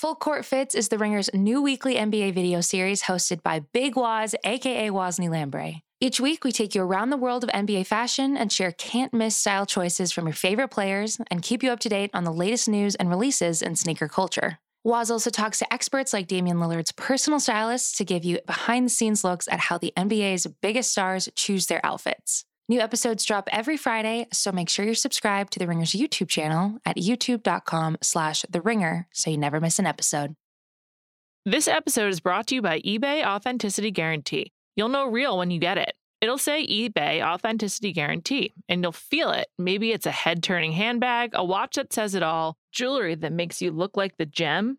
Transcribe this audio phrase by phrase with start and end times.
[0.00, 4.34] Full Court Fits is The Ringer's new weekly NBA video series hosted by Big Waz,
[4.44, 5.82] aka Wosny Lambre.
[6.00, 9.36] Each week, we take you around the world of NBA fashion and share can't miss
[9.36, 12.66] style choices from your favorite players and keep you up to date on the latest
[12.66, 14.58] news and releases in sneaker culture.
[14.84, 18.90] Waz also talks to experts like Damian Lillard's personal stylists to give you behind the
[18.90, 22.46] scenes looks at how the NBA's biggest stars choose their outfits.
[22.70, 26.78] New episodes drop every Friday, so make sure you're subscribed to The Ringer's YouTube channel
[26.86, 30.36] at youtube.com slash The Ringer so you never miss an episode.
[31.44, 34.52] This episode is brought to you by eBay Authenticity Guarantee.
[34.76, 35.94] You'll know real when you get it.
[36.20, 39.48] It'll say eBay Authenticity Guarantee, and you'll feel it.
[39.58, 43.60] Maybe it's a head turning handbag, a watch that says it all, jewelry that makes
[43.60, 44.78] you look like the gem.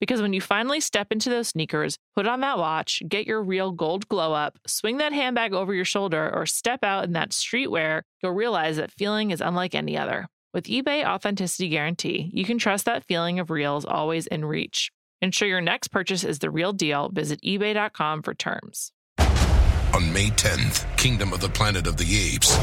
[0.00, 3.72] Because when you finally step into those sneakers, put on that watch, get your real
[3.72, 8.02] gold glow up, swing that handbag over your shoulder, or step out in that streetwear,
[8.22, 10.26] you'll realize that feeling is unlike any other.
[10.52, 14.90] With eBay Authenticity Guarantee, you can trust that feeling of real is always in reach.
[15.22, 17.08] Ensure your next purchase is the real deal.
[17.08, 18.92] Visit eBay.com for terms.
[19.18, 22.58] On May 10th, Kingdom of the Planet of the Apes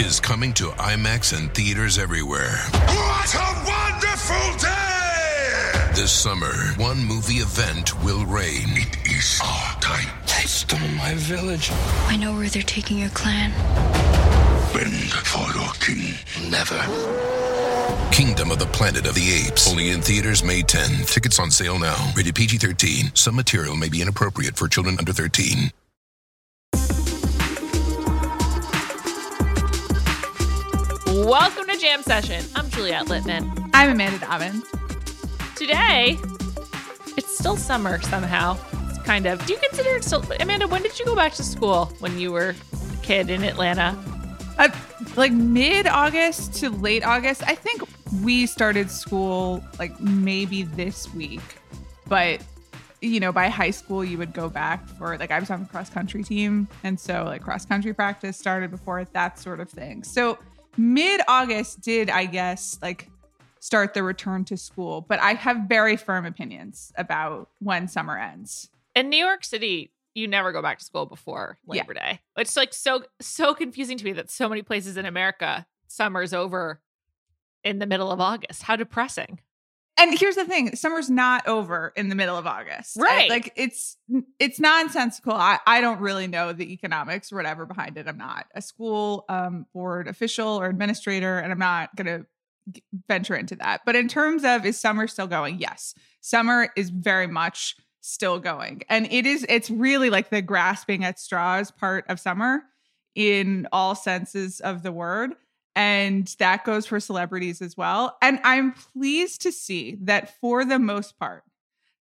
[0.00, 2.56] is coming to IMAX and theaters everywhere.
[2.72, 4.87] What a wonderful day!
[5.98, 8.68] This summer, one movie event will reign.
[8.68, 10.08] It is our time.
[10.26, 11.70] They stole my village.
[12.06, 13.50] I know where they're taking your clan.
[14.72, 16.14] Bend for your king.
[16.48, 16.78] Never.
[18.12, 19.68] Kingdom of the Planet of the Apes.
[19.68, 21.04] Only in theaters May 10.
[21.04, 22.12] Tickets on sale now.
[22.16, 23.10] Rated PG 13.
[23.14, 25.72] Some material may be inappropriate for children under 13.
[31.26, 32.44] Welcome to Jam Session.
[32.54, 33.68] I'm Juliet Litman.
[33.74, 34.62] I'm Amanda Dobbins.
[35.58, 36.16] Today,
[37.16, 38.56] it's still summer somehow.
[38.88, 39.44] It's kind of.
[39.44, 40.22] Do you consider it still?
[40.38, 43.98] Amanda, when did you go back to school when you were a kid in Atlanta?
[44.56, 44.68] Uh,
[45.16, 47.42] like mid August to late August.
[47.42, 47.82] I think
[48.22, 51.42] we started school like maybe this week,
[52.06, 52.40] but
[53.00, 55.68] you know, by high school, you would go back for like I was on the
[55.68, 56.68] cross country team.
[56.84, 60.04] And so, like, cross country practice started before that sort of thing.
[60.04, 60.38] So,
[60.76, 63.10] mid August did, I guess, like
[63.60, 65.00] start the return to school.
[65.00, 68.70] But I have very firm opinions about when summer ends.
[68.94, 72.20] In New York City, you never go back to school before Labor Day.
[72.36, 76.80] It's like so so confusing to me that so many places in America summer's over
[77.64, 78.62] in the middle of August.
[78.62, 79.40] How depressing.
[79.98, 83.28] And here's the thing: summer's not over in the middle of August, Right.
[83.28, 83.96] Like it's
[84.38, 85.32] it's nonsensical.
[85.32, 88.06] I I don't really know the economics or whatever behind it.
[88.06, 92.26] I'm not a school um, board official or administrator, and I'm not gonna
[93.08, 93.82] venture into that.
[93.86, 95.58] But in terms of is summer still going?
[95.58, 99.44] Yes, summer is very much still going, and it is.
[99.48, 102.62] It's really like the grasping at straws part of summer
[103.14, 105.32] in all senses of the word.
[105.74, 108.16] And that goes for celebrities as well.
[108.20, 111.44] And I'm pleased to see that for the most part,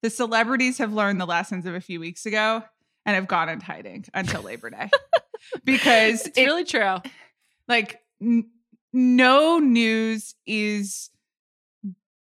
[0.02, 2.64] the celebrities have learned the lessons of a few weeks ago
[3.06, 4.90] and have gone into hiding until Labor Day.
[5.64, 6.98] because It's it- really true.
[7.68, 8.50] like n-
[8.98, 11.12] no news is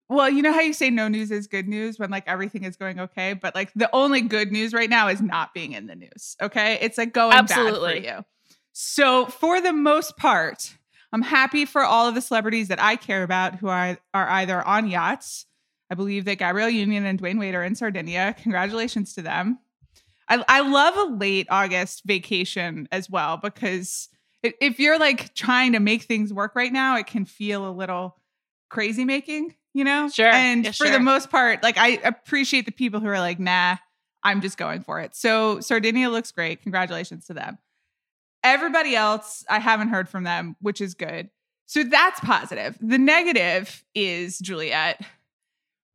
[0.10, 2.76] well you know how you say no news is good news when like everything is
[2.76, 5.94] going okay but like the only good news right now is not being in the
[5.94, 6.80] news okay?
[6.82, 8.02] It's like going Absolutely.
[8.02, 8.26] bad for you.
[8.72, 10.76] So for the most part
[11.12, 14.68] i'm happy for all of the celebrities that i care about who are, are either
[14.68, 15.46] on yachts
[15.92, 19.60] i believe that gabrielle union and dwyane wade are in sardinia congratulations to them.
[20.28, 24.10] I, I love a late august vacation as well because
[24.44, 28.18] if you're like trying to make things work right now, it can feel a little
[28.70, 30.10] crazy making, you know?
[30.10, 30.30] Sure.
[30.32, 30.92] And Yeah, for sure.
[30.92, 33.78] the most part, like I appreciate the people who are like, nah,
[34.24, 35.16] I'm just going for it.
[35.16, 36.62] So Sardinia looks great.
[36.62, 37.58] Congratulations to them.
[38.44, 41.30] Everybody else, I haven't heard from them, which is good.
[41.66, 42.78] So that's positive.
[42.82, 45.02] The negative is, Juliet,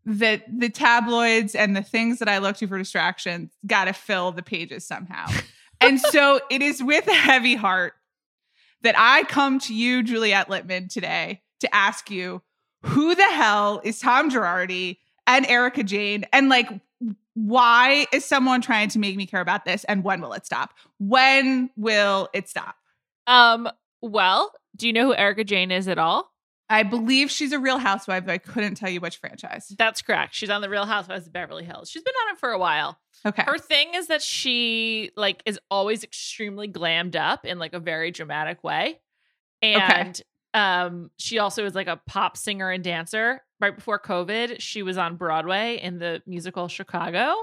[0.06, 4.32] that the tabloids and the things that I look to for distraction got to fill
[4.32, 5.26] the pages somehow.
[5.80, 7.92] and so it is with a heavy heart
[8.82, 12.42] that I come to you, Juliet Litman, today to ask you
[12.82, 16.24] who the hell is Tom Girardi and Erika Jayne?
[16.32, 16.68] And like,
[17.34, 19.84] why is someone trying to make me care about this?
[19.84, 20.74] And when will it stop?
[20.98, 22.76] When will it stop?
[23.26, 23.68] Um,
[24.00, 26.32] well, do you know who Erika Jayne is at all?
[26.70, 29.72] I believe she's a real housewife, but I couldn't tell you which franchise.
[29.78, 30.34] That's correct.
[30.34, 31.88] She's on the Real Housewives of Beverly Hills.
[31.88, 32.98] She's been on it for a while.
[33.24, 33.42] Okay.
[33.42, 38.10] Her thing is that she like is always extremely glammed up in like a very
[38.10, 39.00] dramatic way.
[39.62, 40.20] And
[40.54, 43.42] um she also is like a pop singer and dancer.
[43.60, 47.34] Right before COVID, she was on Broadway in the musical Chicago.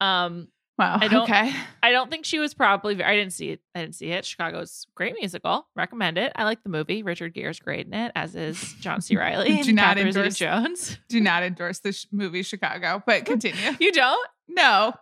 [0.00, 0.98] Um wow.
[1.00, 1.52] I don't- okay.
[1.82, 3.60] I don't think she was probably I didn't see it.
[3.74, 4.24] I didn't see it.
[4.24, 5.66] Chicago's great musical.
[5.76, 6.32] Recommend it.
[6.36, 7.02] I like the movie.
[7.02, 9.16] Richard Gere's great in it, as is John C.
[9.16, 10.98] Reilly and Do not Catherine endorse- Zeta-Jones.
[11.08, 13.72] Do not endorse this movie Chicago, but continue.
[13.80, 14.28] You don't?
[14.48, 14.92] no.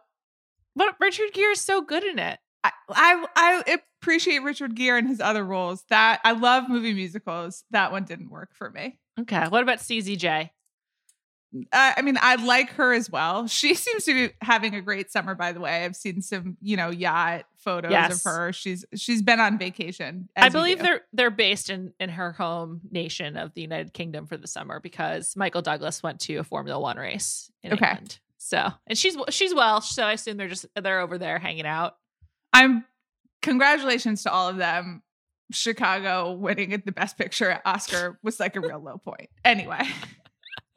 [0.77, 2.39] But Richard Gere is so good in it.
[2.63, 3.27] I, I
[3.67, 5.83] I appreciate Richard Gere and his other roles.
[5.91, 7.65] That I love movie musicals.
[7.71, 8.99] That one didn't work for me.
[9.19, 9.47] Okay.
[9.49, 10.51] What about CZJ?
[11.73, 13.47] Uh, I mean, I like her as well.
[13.49, 15.35] She seems to be having a great summer.
[15.35, 18.25] By the way, I've seen some, you know, yacht photos Yes.
[18.25, 18.53] of her.
[18.53, 20.29] She's she's been on vacation.
[20.37, 24.37] I believe they're they're based in in her home nation of the United Kingdom for
[24.37, 27.89] the summer because Michael Douglas went to a Formula One race in Okay.
[27.91, 28.19] England.
[28.39, 31.97] So and she's she's Welsh, so I assume they're just they're over there hanging out.
[32.53, 32.85] I'm
[33.43, 35.03] congratulations to all of them.
[35.53, 39.29] Chicago winning at the Best Picture at Oscar was like a real low point.
[39.45, 39.81] Anyway,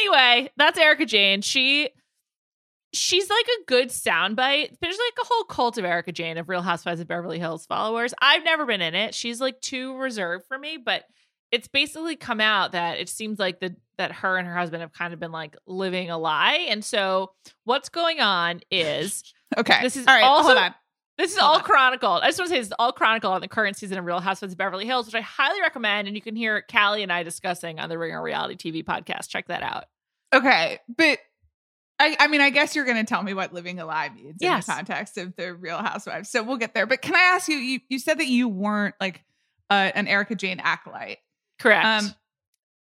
[0.00, 1.42] anyway, that's Erika Jayne.
[1.42, 1.90] She
[2.92, 4.76] she's like a good soundbite.
[4.80, 8.12] There's like a whole cult of Erika Jayne of Real Housewives of Beverly Hills followers.
[8.20, 9.14] I've never been in it.
[9.14, 11.04] She's like too reserved for me, but
[11.52, 14.92] it's basically come out that it seems like the that her and her husband have
[14.92, 16.66] kind of been like living a lie.
[16.68, 17.32] And so
[17.64, 19.22] what's going on is
[19.58, 19.80] okay.
[19.82, 20.24] This is all right.
[20.24, 20.74] also- hold on.
[21.20, 21.62] This is Hold all on.
[21.64, 22.22] chronicled.
[22.22, 24.20] I just want to say this is all chronicled on the current season of Real
[24.20, 26.08] Housewives of Beverly Hills, which I highly recommend.
[26.08, 29.28] And you can hear Callie and I discussing on the Ringer Reality TV podcast.
[29.28, 29.84] Check that out.
[30.32, 31.18] Okay, but
[31.98, 34.66] I, I mean, I guess you're going to tell me what living alive means Yes.
[34.66, 36.30] in the context of the Real Housewives.
[36.30, 36.86] So we'll get there.
[36.86, 37.56] But can I ask you?
[37.56, 39.22] You, you said that you weren't like
[39.68, 41.18] uh, an Erika Jayne acolyte.
[41.58, 41.84] Correct.
[41.84, 42.14] Um,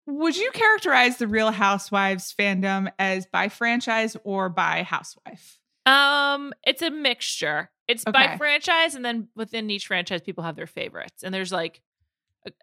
[0.08, 5.58] would you characterize the Real Housewives fandom as by franchise or by housewife?
[5.86, 7.70] Um, it's a mixture.
[7.88, 11.22] It's by franchise, and then within each franchise, people have their favorites.
[11.22, 11.80] And there's like,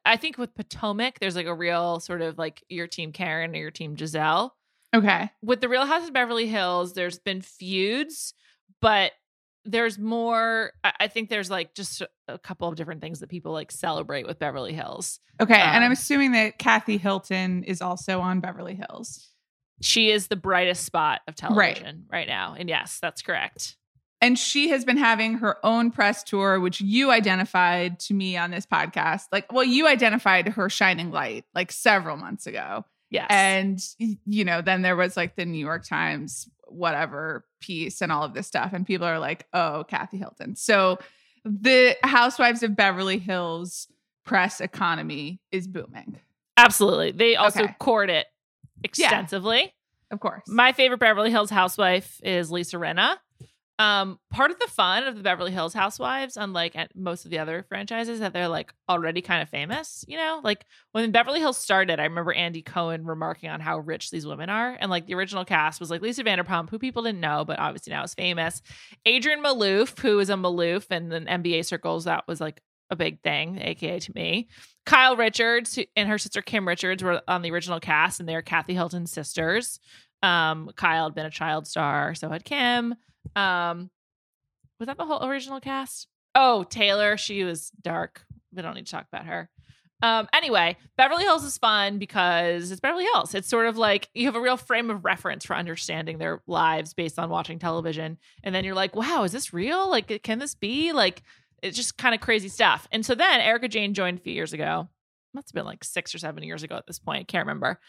[0.05, 3.59] I think with Potomac, there's like a real sort of like your team Karen or
[3.59, 4.51] your team Gizelle.
[4.93, 5.29] Okay.
[5.41, 8.33] With the Real House of Beverly Hills, there's been feuds,
[8.81, 9.13] but
[9.65, 10.73] there's more.
[10.83, 14.27] I I think there's like just a couple of different things that people like celebrate
[14.27, 15.19] with Beverly Hills.
[15.41, 15.53] Okay.
[15.55, 19.29] and I'm Um, assuming that Kathy Hilton is also on Beverly Hills.
[19.81, 23.75] She is the brightest spot of television right now, and yes, that's correct.
[24.21, 28.51] And she has been having her own press tour, which you identified to me on
[28.51, 29.23] this podcast.
[29.33, 32.85] Like, well, you identified her shining light like several months ago.
[33.09, 33.79] Yes, And,
[34.25, 38.33] you know, then there was like the New York Times, whatever piece and all of
[38.33, 38.71] this stuff.
[38.73, 40.55] And people are like, oh, Kathy Hilton.
[40.55, 40.97] So
[41.43, 43.87] the Housewives of Beverly Hills
[44.25, 46.17] press economy is booming,
[46.55, 47.11] absolutely.
[47.11, 47.75] They also Okay.
[47.77, 48.25] court it
[48.83, 49.73] extensively.
[50.11, 50.43] of course.
[50.47, 53.17] My favorite Beverly Hills housewife is Lisa Rinna.
[53.79, 57.39] Um, part of the fun of the Beverly Hills Housewives, unlike at most of the
[57.39, 60.05] other franchises, that they're like already kind of famous.
[60.07, 64.11] You know, like when Beverly Hills started, I remember Andy Cohen remarking on how rich
[64.11, 67.19] these women are, and like the original cast was like Lisa Vanderpump, who people didn't
[67.19, 68.61] know, but obviously now is famous.
[69.07, 72.61] Adrienne Maloof, who is a Maloof, and in NBA circles that was like
[72.93, 74.47] a big thing, aka to me.
[74.85, 78.73] Kyle Richards and her sister Kim Richards were on the original cast, and they're Kathy
[78.73, 79.79] Hilton's sisters.
[80.21, 82.95] Um, Kyle had been a child star, so had Kim.
[83.35, 83.89] Um,
[84.79, 86.07] was that the whole original cast?
[86.35, 88.25] Oh, Taylor, she was dark.
[88.53, 89.49] We don't need to talk about her.
[90.01, 93.33] Um, anyway, Beverly Hills is fun because it's Beverly Hills.
[93.33, 96.93] It's sort of like you have a real frame of reference for understanding their lives
[96.93, 98.17] based on watching television.
[98.43, 99.89] And then you're like, wow, is this real?
[99.89, 100.91] Like, can this be?
[100.91, 101.23] Like,
[101.63, 102.87] it's just kind of crazy stuff.
[102.91, 104.87] And so then Erika Jayne joined a few years ago.
[105.33, 107.21] Must have been like six or seven years ago at this point.
[107.21, 107.79] I Can't remember.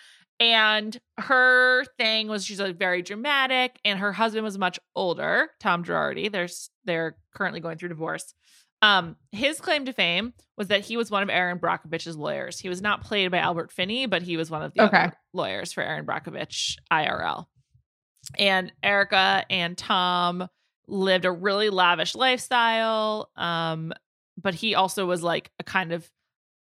[0.40, 5.84] And her thing was she's like very dramatic, and her husband was much older, Tom
[5.84, 6.32] Girardi.
[6.32, 6.48] They're
[6.84, 8.32] they're currently going through divorce.
[8.82, 12.58] Um, his claim to fame was that he was one of Erin Brockovich's lawyers.
[12.58, 15.10] He was not played by Albert Finney, but he was one of the Okay.
[15.32, 17.46] lawyers for Erin Brockovich IRL.
[18.38, 20.48] And Erica and Tom
[20.86, 23.30] lived a really lavish lifestyle.
[23.36, 23.92] Um,
[24.40, 26.08] but he also was like a kind of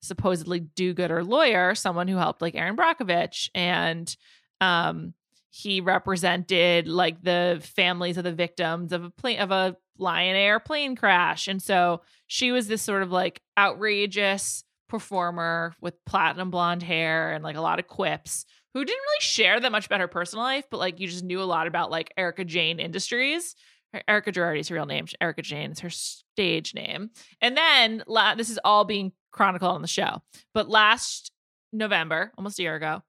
[0.02, 4.16] supposedly do-gooder lawyer, someone who helped like Erin Brockovich, and
[4.62, 5.14] um,
[5.50, 10.60] he represented like the families of the victims of a plane of a Lion Air
[10.60, 16.84] plane crash, and so she was this sort of like outrageous performer with platinum blonde
[16.84, 20.08] hair and like a lot of quips who didn't really share that much about her
[20.08, 23.56] personal life, but like you just knew a lot about like Erika Jayne Industries.
[24.08, 25.06] Erica Girardi's real name.
[25.22, 27.12] Erika Jayne is her stage name.
[27.42, 30.22] And then la- this is all being chronicled on the show.
[30.54, 31.32] But last
[31.74, 33.04] November, almost a year ago,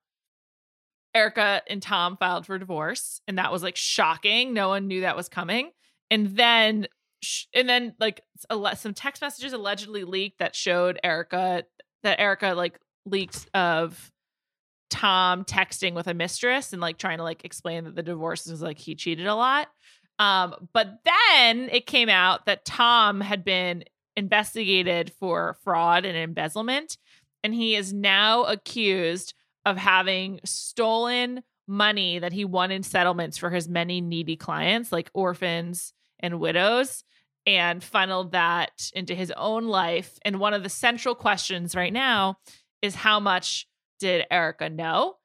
[1.14, 4.52] Erica and Tom filed for divorce, and that was like shocking.
[4.52, 5.70] No one knew that was coming.
[6.10, 6.86] And then,
[7.54, 8.20] and then like
[8.76, 11.64] some text messages allegedly leaked that showed Erica
[12.02, 14.12] that Erica like leaked of
[14.90, 18.62] Tom texting with a mistress and like trying to like explain that the divorce was
[18.62, 19.68] like he cheated a lot.
[20.18, 23.84] Um, but then it came out that Tom had been
[24.16, 26.96] investigated for fraud and embezzlement,
[27.44, 33.50] and he is now accused of having stolen money that he won in settlements for
[33.50, 37.04] his many needy clients, like orphans and widows,
[37.46, 40.18] and funneled that into his own life.
[40.22, 42.38] And one of the central questions right now
[42.82, 43.66] is how much
[43.98, 45.16] did Erica know?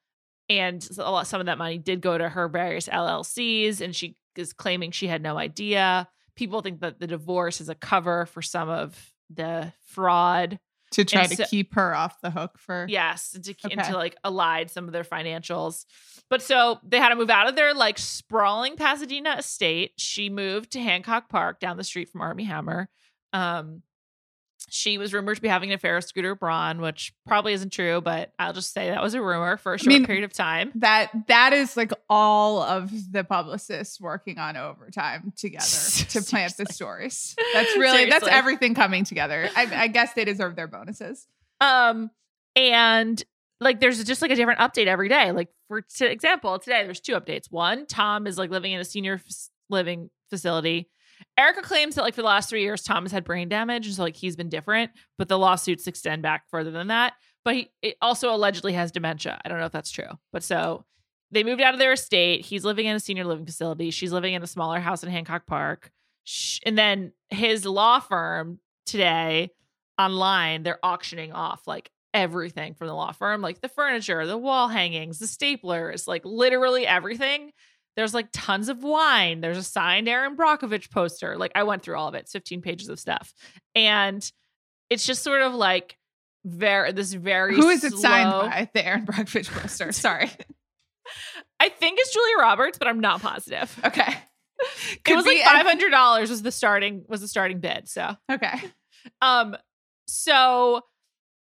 [0.48, 4.90] And some of that money did go to her various LLCs, and she is claiming
[4.90, 6.08] she had no idea.
[6.34, 10.58] People think that the divorce is a cover for some of the fraud
[10.92, 13.74] to try to keep her off the hook for yes to, okay.
[13.74, 15.84] and to like elide some of their financials
[16.28, 20.72] but so they had to move out of their like sprawling pasadena estate she moved
[20.72, 22.88] to hancock park down the street from armie hammer
[23.32, 23.82] um
[24.72, 28.00] she was rumored to be having an affair with Scooter Braun, which probably isn't true,
[28.00, 30.32] but I'll just say that was a rumor for a short I mean, period of
[30.32, 30.72] time.
[30.76, 35.66] That that is like all of the publicists working on overtime together
[36.08, 37.36] to plant the stories.
[37.52, 38.10] That's really Seriously.
[38.10, 39.50] that's everything coming together.
[39.54, 41.26] I, I guess they deserve their bonuses.
[41.60, 42.10] Um,
[42.56, 43.22] and
[43.60, 45.32] like there's just like a different update every day.
[45.32, 47.52] Like for to example, today there's two updates.
[47.52, 50.88] One, Tom is like living in a senior f- living facility
[51.38, 54.02] Erica claims that like for the last three years, Thomas had brain damage, and so
[54.02, 54.90] like he's been different.
[55.18, 57.14] But the lawsuits extend back further than that.
[57.44, 59.40] But he also allegedly has dementia.
[59.44, 60.84] I don't know if that's true, but so
[61.32, 62.44] they moved out of their estate.
[62.44, 63.90] He's living in a senior living facility.
[63.90, 65.90] She's living in a smaller house in Hancock Park.
[66.64, 69.50] And then his law firm today
[69.98, 74.68] online, they're auctioning off like everything from the law firm, like the furniture, the wall
[74.68, 77.52] hangings, the staplers, like literally everything
[77.96, 79.40] there's like tons of wine.
[79.40, 81.36] There's a signed Erin Brockovich poster.
[81.36, 83.32] Like I went through all of it, it's 15 pages of stuff.
[83.74, 84.30] And
[84.90, 85.98] it's just sort of like
[86.44, 88.68] very this very Who is it signed by?
[88.72, 89.92] The Erin Brockovich poster.
[89.92, 90.30] Sorry.
[91.60, 93.78] I think it's Julia Roberts, but I'm not positive.
[93.84, 94.02] Okay.
[95.04, 97.88] Could it was like five hundred dollars was the starting was the starting bid.
[97.88, 98.54] So okay.
[99.20, 99.56] Um
[100.06, 100.82] so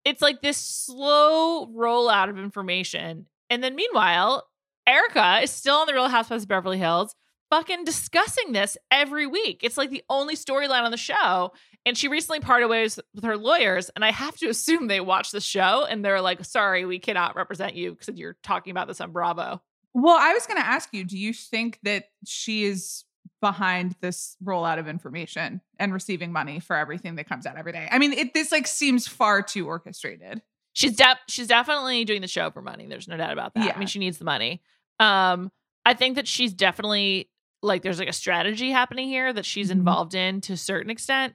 [0.06, 3.26] it's like this slow rollout of information.
[3.50, 4.48] And then meanwhile,
[4.88, 7.14] Erica is still on the Real Housewives of Beverly Hills,
[7.50, 9.60] fucking discussing this every week.
[9.62, 11.52] It's like the only storyline on the show.
[11.86, 13.90] And she recently parted ways with her lawyers.
[13.96, 17.36] And I have to assume they watched the show and they're like, sorry, we cannot
[17.36, 19.62] represent you because you're talking about this on Bravo.
[19.94, 23.04] Well, I was going to ask you, do you think that she is
[23.42, 27.88] behind this rollout of information and receiving money for everything that comes out every day?
[27.90, 30.42] I mean, it this like seems far too orchestrated.
[30.74, 32.86] She's de- she's definitely doing the show for money.
[32.86, 33.66] There's no doubt about that.
[33.66, 33.74] Yeah.
[33.76, 34.62] I mean, she needs the money.
[35.00, 35.52] Um,
[35.86, 37.30] I think that she's definitely
[37.62, 39.80] like there's like a strategy happening here that she's mm-hmm.
[39.80, 41.34] involved in to a certain extent,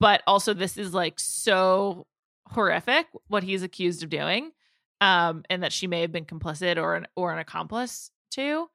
[0.00, 2.06] but also this is like so
[2.48, 4.52] horrific what he's accused of doing,
[5.00, 8.68] um, and that she may have been complicit or an or an accomplice to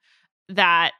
[0.50, 0.92] that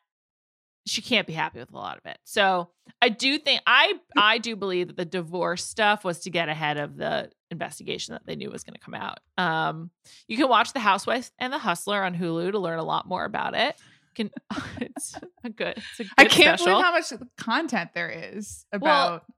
[0.86, 2.18] she can't be happy with a lot of it.
[2.24, 2.70] So
[3.02, 6.78] I do think I I do believe that the divorce stuff was to get ahead
[6.78, 9.20] of the investigation that they knew was going to come out.
[9.38, 9.92] Um,
[10.28, 13.24] you can watch The Housewife and The Hustler on Hulu to learn a lot more
[13.24, 13.80] about it.
[14.16, 14.30] Can
[14.82, 15.78] it's a good.
[15.78, 16.66] It's a good I can't special.
[16.82, 18.84] believe how much content there is about.
[19.12, 19.36] Well,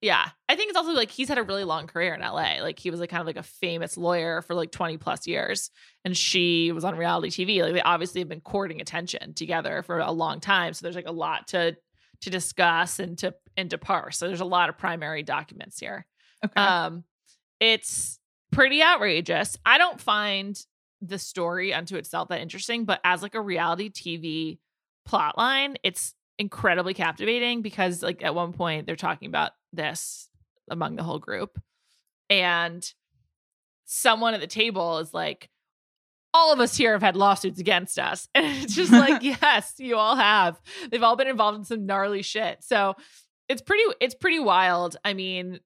[0.00, 2.62] yeah, I think it's also like he's had a really long career in LA.
[2.62, 5.70] Like he was like kind of like a famous lawyer for like 20 plus years
[6.04, 7.62] and she was on reality TV.
[7.62, 10.72] Like they obviously have been courting attention together for a long time.
[10.72, 11.76] So there's like a lot to
[12.20, 14.18] to discuss and to and to parse.
[14.18, 16.06] So there's a lot of primary documents here.
[16.44, 16.60] Okay.
[16.60, 17.02] Um
[17.58, 18.20] it's
[18.52, 19.56] pretty outrageous.
[19.66, 20.56] I don't find
[21.00, 24.58] the story unto itself that interesting, but as like a reality TV
[25.08, 30.28] plotline, it's incredibly captivating because like at one point they're talking about this
[30.70, 31.58] among the whole group
[32.30, 32.92] and
[33.84, 35.48] someone at the table is like
[36.34, 39.96] all of us here have had lawsuits against us and it's just like yes you
[39.96, 40.60] all have
[40.90, 42.94] they've all been involved in some gnarly shit so
[43.48, 45.60] it's pretty it's pretty wild i mean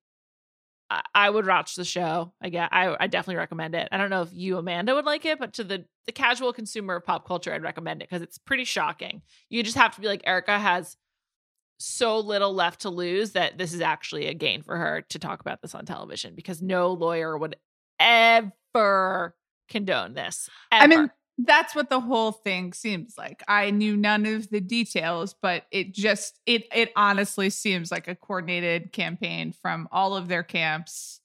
[1.15, 2.33] I, would watch the show.
[2.41, 2.69] I get.
[2.73, 3.89] I, I definitely recommend it.
[3.91, 6.97] I don't know if you, Amanda, would like it, but to the the casual consumer
[6.97, 9.23] of pop culture, I'd recommend it because it's pretty shocking.
[9.49, 10.97] You just have to be like Erica has
[11.83, 15.41] so little left to lose that this is actually a gain for her to talk
[15.41, 17.57] about this on television because no lawyer would
[17.99, 19.35] ever
[19.69, 20.49] condone this.
[20.71, 20.85] Ever.
[20.85, 23.43] I mean, that's what the whole thing seems like.
[23.49, 28.15] I knew none of the details, but it just it it honestly seems like a
[28.15, 31.21] coordinated campaign from all of their camps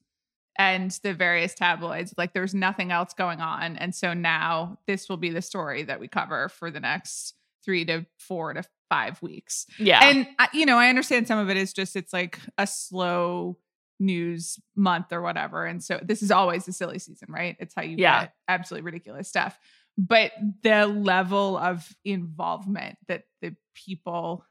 [0.58, 2.14] and the various tabloids.
[2.18, 3.78] Like there's nothing else going on.
[3.78, 7.86] And so now this will be the story that we cover for the next three
[7.86, 9.66] to four to five weeks.
[9.78, 10.04] Yeah.
[10.04, 13.58] And, I, you know, I understand some of it is just it's like a slow
[14.00, 15.66] news month or whatever.
[15.66, 17.56] And so this is always the silly season, right?
[17.60, 18.22] It's how you Yeah.
[18.22, 19.58] get absolutely ridiculous stuff.
[19.98, 24.46] But the level of involvement that the people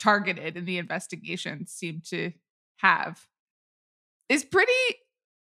[0.00, 2.32] targeted in the investigation seem to
[2.78, 3.20] have
[4.28, 4.72] is pretty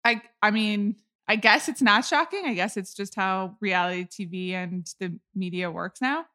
[0.03, 0.95] I I mean,
[1.27, 2.45] I guess it's not shocking.
[2.45, 6.25] I guess it's just how reality TV and the media works now.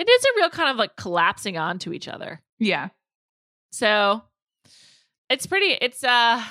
[0.00, 2.40] It is a real kind of like collapsing onto each other.
[2.58, 2.88] Yeah.
[3.72, 4.22] So
[5.28, 6.42] it's pretty it's uh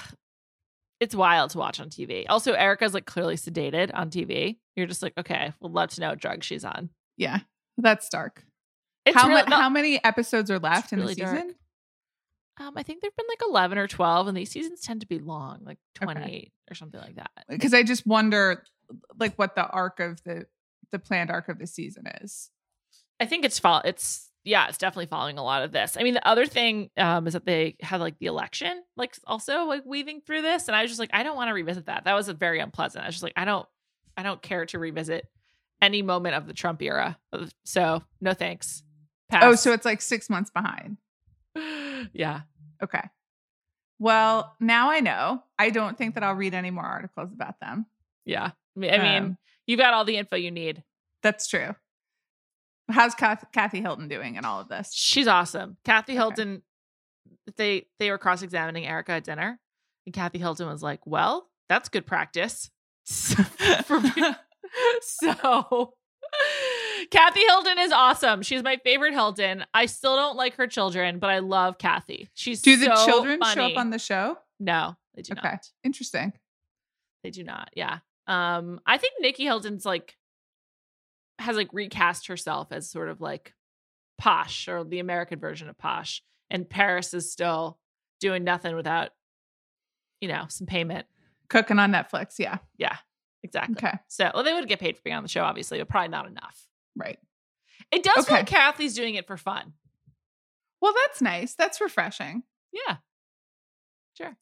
[0.99, 2.25] it's wild to watch on TV.
[2.29, 4.57] Also, Erica's like clearly sedated on TV.
[4.75, 6.89] You're just like, okay, we'll love to know what drug she's on.
[7.17, 7.39] Yeah.
[7.77, 8.43] That's dark.
[9.05, 11.35] It's how, really not- how many episodes are left in really the dark.
[11.37, 11.55] season?
[12.59, 15.17] um, I think there've been like eleven or twelve, and these seasons tend to be
[15.19, 16.05] long, like Okay.
[16.13, 17.31] twenty eight or something like that.
[17.47, 18.63] Because I just wonder
[19.17, 20.45] like what the arc of the
[20.91, 22.51] the planned arc of the season is.
[23.19, 23.81] I think it's fall.
[23.85, 25.97] It's yeah, it's definitely following a lot of this.
[25.99, 29.65] I mean, the other thing um, is that they had like the election, like also
[29.65, 32.05] like weaving through this, and I was just like, I don't want to revisit that.
[32.05, 33.03] That was a very unpleasant.
[33.03, 33.67] I was just like, I don't,
[34.15, 35.27] I don't care to revisit
[35.81, 37.17] any moment of the Trump era.
[37.65, 38.81] So no thanks.
[39.29, 39.43] Pass.
[39.45, 40.97] Oh, so it's like 6 months behind.
[42.13, 42.41] yeah,
[42.81, 43.01] Okay.
[43.99, 45.43] Well, now I know.
[45.57, 47.85] I don't think that I'll read any more articles about them.
[48.25, 48.51] yeah.
[48.77, 50.83] I mean, Um, you've got all the info you need.
[51.21, 51.75] That's true.
[52.89, 54.91] How's Kathy Hilton doing in all of this?
[54.93, 55.77] She's awesome.
[55.85, 56.13] Kathy.
[56.13, 56.63] Hilton,
[57.57, 59.59] they they were cross examining Erica at dinner,
[60.05, 62.69] and Kathy Hilton was like, "Well, that's good practice."
[65.01, 65.93] So,
[67.11, 68.41] Kathy Hilton is awesome.
[68.43, 69.65] She's my favorite Hilton.
[69.73, 72.29] I still don't like her children, but I love Kathy.
[72.35, 74.37] She's Do the so children show up on the show?
[74.59, 75.41] No, they do Okay.
[75.49, 75.67] not.
[75.83, 76.33] Interesting.
[77.23, 77.69] They do not.
[77.73, 77.99] Yeah.
[78.27, 80.15] Um, I think Nicky Hilton's like
[81.39, 83.53] has like recast herself as sort of like
[84.17, 86.21] posh or the American version of posh.
[86.49, 87.79] And Paris is still
[88.19, 89.11] doing nothing without,
[90.21, 91.07] you know, some payment.
[91.49, 92.35] Cooking on Netflix.
[92.37, 92.57] Yeah.
[92.77, 92.97] Yeah,
[93.43, 93.75] exactly.
[93.77, 93.97] Okay.
[94.07, 96.27] So well, they would get paid for being on the show, obviously, but probably not
[96.27, 96.67] enough.
[96.95, 97.17] Right.
[97.91, 98.35] It does feel Okay.
[98.41, 99.73] like Kathy's doing it for fun.
[100.81, 101.55] Well, that's nice.
[101.55, 102.43] That's refreshing.
[102.71, 102.97] Yeah.
[104.15, 104.35] Sure.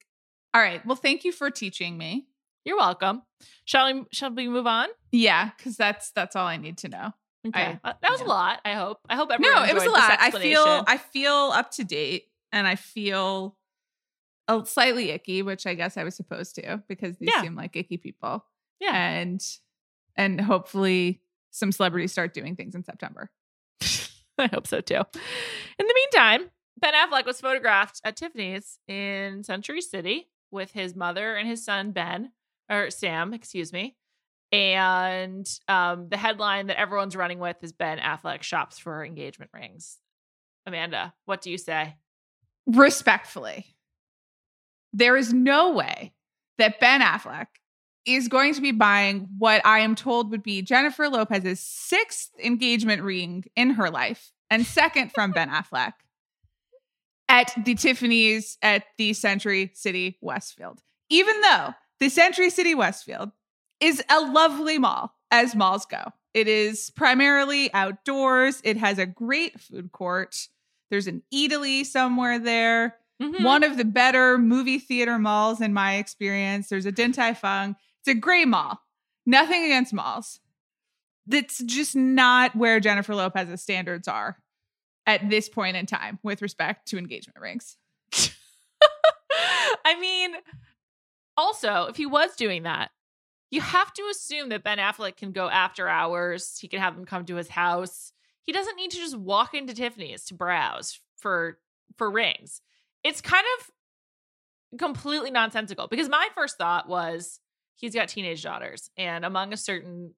[0.54, 0.86] All right.
[0.86, 2.28] Well, thank you for teaching me.
[2.68, 3.22] You're welcome.
[3.64, 4.90] Shall we shall we move on?
[5.14, 7.14] Yeah, because that's that's all I need to know.
[7.48, 7.80] Okay.
[7.82, 8.26] I- Uh, that was yeah.
[8.26, 9.00] a lot, I hope.
[9.10, 10.18] I hope everyone No, it was a lot.
[10.20, 10.84] I feel.
[10.86, 13.56] I feel up to date and I feel
[14.50, 17.42] a slightly icky, which I guess I was supposed to because these Yeah.
[17.42, 18.44] seem like icky people.
[18.82, 18.96] Yeah.
[18.96, 19.42] And
[20.18, 23.32] and hopefully some celebrities start doing things in September.
[24.38, 24.96] I hope so too.
[25.80, 31.36] In the meantime, Ben Affleck was photographed at Tiffany's in Century City with his mother
[31.36, 32.32] and his son Ben,
[32.70, 33.96] or Sam, excuse me.
[34.52, 39.98] And um, the headline that everyone's running with is Ben Affleck shops for engagement rings.
[40.66, 41.96] Amanda, what do you say?
[42.66, 43.66] Respectfully,
[44.94, 46.14] there is no way
[46.58, 47.48] that Ben Affleck
[48.06, 53.04] is going to be buying what I am told would be Jennifer Lopez's sixth engagement
[53.04, 55.94] ring in her life and second from Ben Affleck
[57.30, 60.82] at the Tiffany's at the Century City Westfield.
[61.10, 63.32] Even though the Century City Westfield
[63.80, 66.04] is a lovely mall as malls go.
[66.34, 68.62] It is primarily outdoors.
[68.64, 70.48] It has a great food court.
[70.90, 73.44] There's an Eataly somewhere there Mhm.
[73.44, 76.70] one of the better movie theater malls in my experience.
[76.70, 77.76] There's a Din Tai Fung.
[78.02, 78.80] It's a great mall.
[79.26, 80.40] Nothing against malls.
[81.26, 84.38] That's just not where Jennifer Lopez's standards are
[85.08, 87.78] at this point in time with respect to engagement rings.
[89.84, 90.36] I mean,
[91.38, 92.92] also, if he was doing that,
[93.50, 96.58] you have to assume that Ben Affleck can go after hours.
[96.60, 98.12] He can have them come to his house.
[98.42, 101.60] He doesn't need to just walk into Tiffany's to browse for
[101.98, 102.62] for rings.
[103.04, 107.40] It's kind of completely nonsensical because my first thought was
[107.76, 110.14] he's got teenage daughters, and among a certain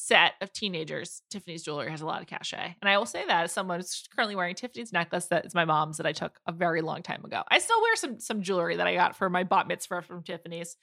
[0.00, 2.76] set of teenagers, Tiffany's jewelry has a lot of cachet.
[2.80, 5.64] And I will say that as someone who's currently wearing Tiffany's necklace that is my
[5.64, 7.42] mom's that I took a very long time ago.
[7.50, 10.76] I still wear some some jewelry that I got for my bat mitzvah from Tiffany's.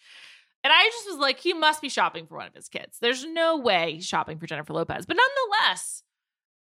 [0.65, 2.97] And I just was like, he must be shopping for one of his kids.
[2.99, 5.05] There's no way he's shopping for Jennifer Lopez.
[5.05, 6.03] But nonetheless,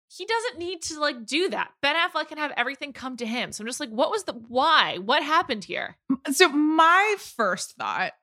[0.07, 1.71] he doesn't need to like do that.
[1.81, 3.51] Ben Affleck can have everything come to him.
[3.51, 4.99] So I'm just like, what was the why?
[4.99, 5.97] What happened here?
[6.31, 8.13] So my first thought,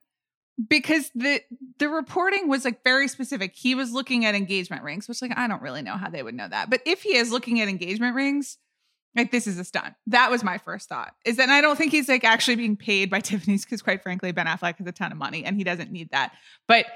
[0.68, 1.40] because the
[1.78, 3.54] the reporting was like very specific.
[3.54, 6.34] He was looking at engagement rings, which like I don't really know how they would
[6.34, 6.70] know that.
[6.70, 8.58] But if he is looking at engagement rings,
[9.16, 9.94] Like this is a stunt.
[10.06, 11.14] That was my first thought.
[11.24, 14.32] Is that I don't think he's like actually being paid by Tiffany's because quite frankly,
[14.32, 16.32] Ben Affleck has a ton of money and he doesn't need that.
[16.68, 16.86] But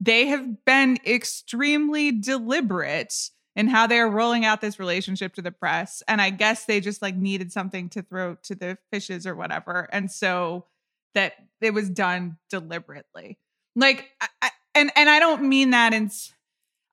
[0.00, 3.14] they have been extremely deliberate
[3.54, 6.02] in how they're rolling out this relationship to the press.
[6.08, 9.88] And I guess they just like needed something to throw to the fishes or whatever.
[9.92, 10.66] And so
[11.14, 13.38] that it was done deliberately.
[13.74, 16.10] Like, I, I, and and I don't mean that in.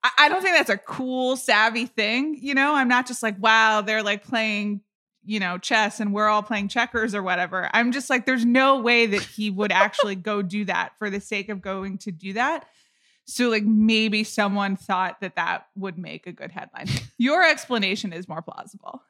[0.02, 2.38] I, I don't think that's a cool, savvy thing.
[2.40, 4.80] You know, I'm not just like, wow, they're like playing,
[5.24, 7.68] you know, chess and we're all playing checkers or whatever.
[7.72, 11.20] I'm just like, there's no way that he would actually go do that for the
[11.20, 12.66] sake of going to do that.
[13.26, 16.88] So, like, maybe someone thought that that would make a good headline.
[17.18, 19.02] Your explanation is more plausible.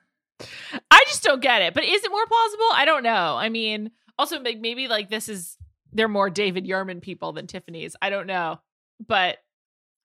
[0.91, 1.75] I just don't get it.
[1.75, 2.69] But is it more plausible?
[2.73, 3.37] I don't know.
[3.37, 5.57] I mean, also like maybe like this is
[5.93, 7.97] they're more David Yurman people than Tiffany's.
[8.01, 8.61] I don't know.
[9.05, 9.39] But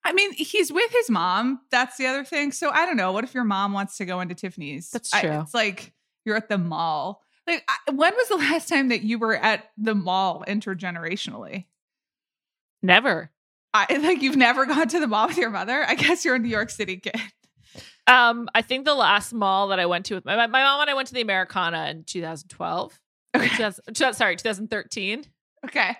[0.04, 1.60] I mean, he's with his mom.
[1.70, 2.50] That's the other thing.
[2.52, 3.12] So I don't know.
[3.12, 4.90] What if your mom wants to go into Tiffany's?
[4.90, 5.40] That's I- true.
[5.40, 5.92] it's like
[6.24, 7.22] you're at the mall.
[7.46, 11.66] Like, I, when was the last time that you were at the mall intergenerationally?
[12.82, 13.30] never.
[13.74, 15.84] I like you've never gone to the mall with your mother.
[15.86, 17.20] I guess you're a New York City kid.
[18.06, 20.88] Um, I think the last mall that I went to with my, my mom and
[20.88, 22.98] I went to the Americana in 2012.
[23.36, 23.48] Okay.
[23.48, 25.24] 2000 2000 sorry, 2013.
[25.66, 25.96] Okay.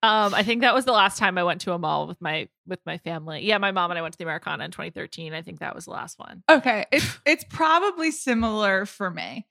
[0.00, 2.48] Um, I think that was the last time I went to a mall with my
[2.66, 3.44] with my family.
[3.44, 5.34] Yeah, my mom and I went to the Americana in 2013.
[5.34, 6.44] I think that was the last one.
[6.48, 6.86] Okay.
[6.92, 9.46] It's it's probably similar for me.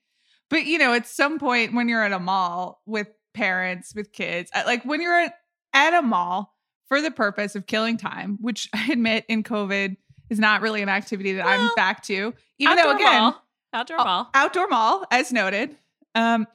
[0.48, 4.50] But you know, at some point when you're at a mall with parents, with kids,
[4.54, 5.34] uh, like when you're at,
[5.74, 6.54] at a mall
[6.88, 9.96] for the purpose of killing time, which I admit in COVID
[10.30, 12.32] is not really an activity that I'm back to.
[12.58, 13.44] Even though again, mall.
[13.74, 14.30] outdoor mall.
[14.32, 15.76] outdoor mall, as noted.
[16.14, 16.46] Um,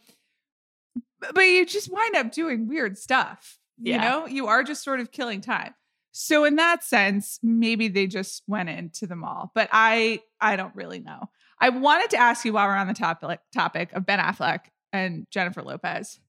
[1.33, 3.59] but you just wind up doing weird stuff.
[3.79, 5.73] You know, you are just sort of killing time.
[6.12, 9.51] So in that sense, maybe they just went into the mall.
[9.55, 11.29] But I I don't really know.
[11.59, 15.25] I wanted to ask you while we're on the topic topic of Ben Affleck and
[15.31, 16.19] Jennifer Lopez.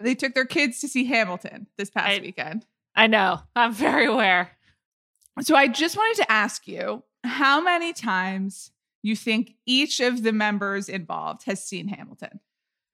[0.00, 2.66] They took their kids to see Hamilton this past I- weekend.
[2.94, 3.40] I know.
[3.56, 4.52] I'm very aware.
[5.40, 8.70] So I just wanted to ask you how many times
[9.02, 12.40] you think each of the members involved has seen Hamilton.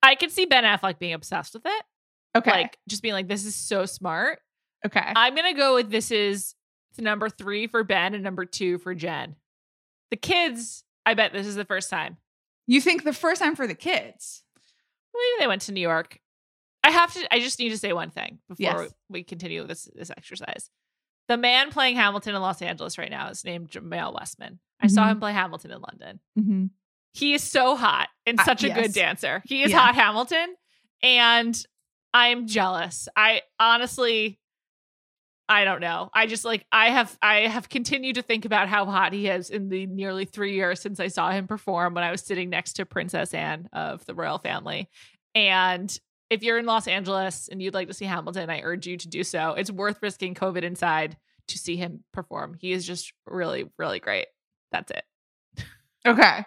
[0.03, 1.83] I could see Ben Affleck being obsessed with it.
[2.37, 2.51] Okay.
[2.51, 4.39] Like just being like, this is so smart.
[4.87, 5.13] okay.
[5.17, 6.55] I'm gonna go with this is
[6.99, 9.37] number three for Ben and number two for Jen.
[10.11, 12.17] The kids, I bet this is the first time.
[12.67, 14.43] you think the first time for the kids?
[15.15, 16.19] Maybe they went to New York.
[16.85, 17.35] I have to.
[17.35, 18.95] I just need to say one thing before Yes.
[19.09, 20.71] we continue this this exercise.
[21.29, 24.59] The man playing Hamilton in Los Angeles right now is named Jamael Westman.
[24.81, 25.11] I saw Mhm.
[25.13, 26.21] him play Hamilton in London.
[26.39, 26.65] Mm-hmm.
[27.13, 29.43] He is so hot and Uh, such a good dancer.
[29.45, 29.79] He is Yeah.
[29.81, 30.55] hot Hamilton,
[31.03, 31.61] and
[32.15, 33.09] I'm jealous.
[33.17, 34.39] I honestly,
[35.49, 36.11] I don't know.
[36.15, 39.51] I just like I have I have continued to think about how hot he is
[39.51, 42.75] in the nearly three years since I saw him perform when I was sitting next
[42.75, 44.89] to Princess Anne of the royal family.
[45.35, 45.97] And
[46.31, 49.09] if you're in Los Angeles and you'd like to see Hamilton, I urge you to
[49.09, 49.55] do so.
[49.55, 51.17] It's worth risking COVID inside
[51.49, 52.55] to see him perform.
[52.61, 54.27] He is just really, really great.
[54.71, 55.05] That's it.
[56.07, 56.45] Okay.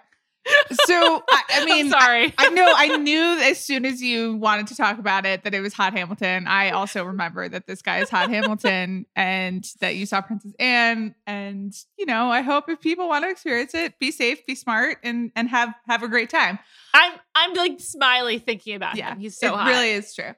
[0.86, 2.34] So I, I mean, I'm sorry.
[2.38, 5.62] I know I knew as soon as you wanted to talk about it that it
[5.62, 6.48] was Hot Hamilton.
[6.48, 11.16] I also remember that this guy is Hot Hamilton and that you saw Princess Anne.
[11.26, 14.98] And you know, I hope if people want to experience it, be safe, be smart,
[15.04, 16.60] and and have have a great time.
[16.94, 19.20] I'm I'm like smiley thinking about Yeah, him.
[19.20, 19.68] He's so it hot.
[19.70, 20.34] really is true.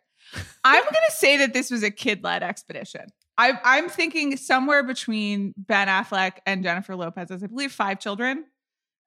[0.64, 3.08] I'm gonna say that this was a kid led expedition.
[3.38, 8.46] I, I'm thinking somewhere between Ben Affleck and Jennifer Lopez, as I believe five children.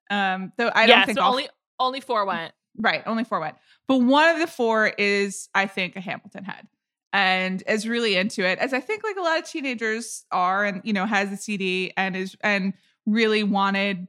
[0.09, 2.53] Um, though I yeah, don't think so all only only four went.
[2.77, 3.55] Right, only four went.
[3.87, 6.67] But one of the four is, I think, a Hamilton head
[7.11, 10.81] and is really into it, as I think like a lot of teenagers are, and
[10.83, 12.73] you know, has a CD and is and
[13.05, 14.07] really wanted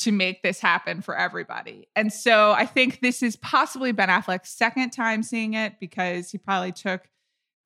[0.00, 1.88] to make this happen for everybody.
[1.96, 6.38] And so I think this is possibly Ben Affleck's second time seeing it because he
[6.38, 7.02] probably took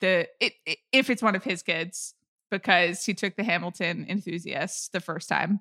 [0.01, 2.15] the it, it- if it's one of his kids
[2.51, 5.61] because he took the Hamilton enthusiasts the first time,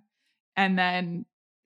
[0.56, 1.26] and then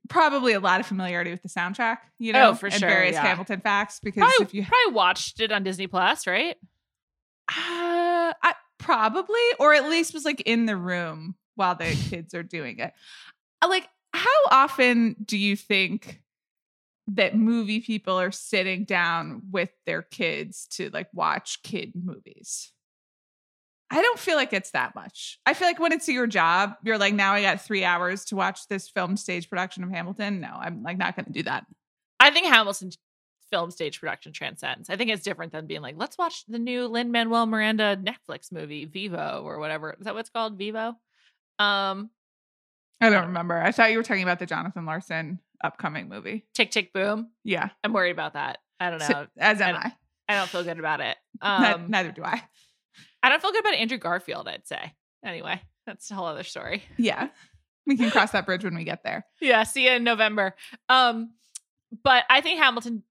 [0.10, 3.14] probably a lot of familiarity with the soundtrack, you know, Oh, for and sure, various
[3.14, 3.22] yeah.
[3.22, 4.00] Hamilton facts.
[4.04, 6.56] Because Probably, if you probably watched it on Disney Plus, right?
[7.50, 12.44] uh, I, probably, or at least was like in the room while the kids are
[12.44, 12.94] doing it.
[13.62, 16.22] Uh, Like, how often do you think
[17.08, 22.72] that movie people are sitting down with their kids to like watch kid movies?
[23.92, 25.40] I don't feel like it's that much.
[25.46, 28.36] I feel like when it's your job, you're like, now I got three hours to
[28.36, 30.40] watch this film stage production of Hamilton.
[30.42, 31.66] No, I'm like not going to do that.
[32.20, 32.92] I think Hamilton
[33.52, 34.90] film stage production transcends.
[34.92, 38.52] I think it's different than being like, let's watch the new Lin Manuel Miranda Netflix
[38.52, 39.96] movie, Vivo or whatever.
[40.00, 40.58] Is that what's called?
[40.58, 40.90] Vivo.
[41.58, 42.12] Um,
[43.02, 43.58] I don't remember.
[43.60, 46.46] I thought you were talking about the Jonathan Larson upcoming movie.
[46.54, 47.32] Tick Tick Boom.
[47.44, 47.70] Yeah.
[47.84, 48.60] I'm worried about that.
[48.80, 49.08] I don't know.
[49.08, 49.94] So- as am I- I.
[50.32, 51.18] I don't feel good about it.
[51.42, 52.44] Um, Neither do I.
[53.22, 54.48] I don't feel good about Andrew Garfield.
[54.48, 54.94] I'd say.
[55.24, 56.84] Anyway, that's a whole other story.
[56.98, 57.30] Yeah.
[57.86, 59.26] We can cross that bridge when we get there.
[59.42, 60.56] Yeah, see you in November.
[60.90, 61.32] Um,
[62.04, 63.04] but I think Hamilton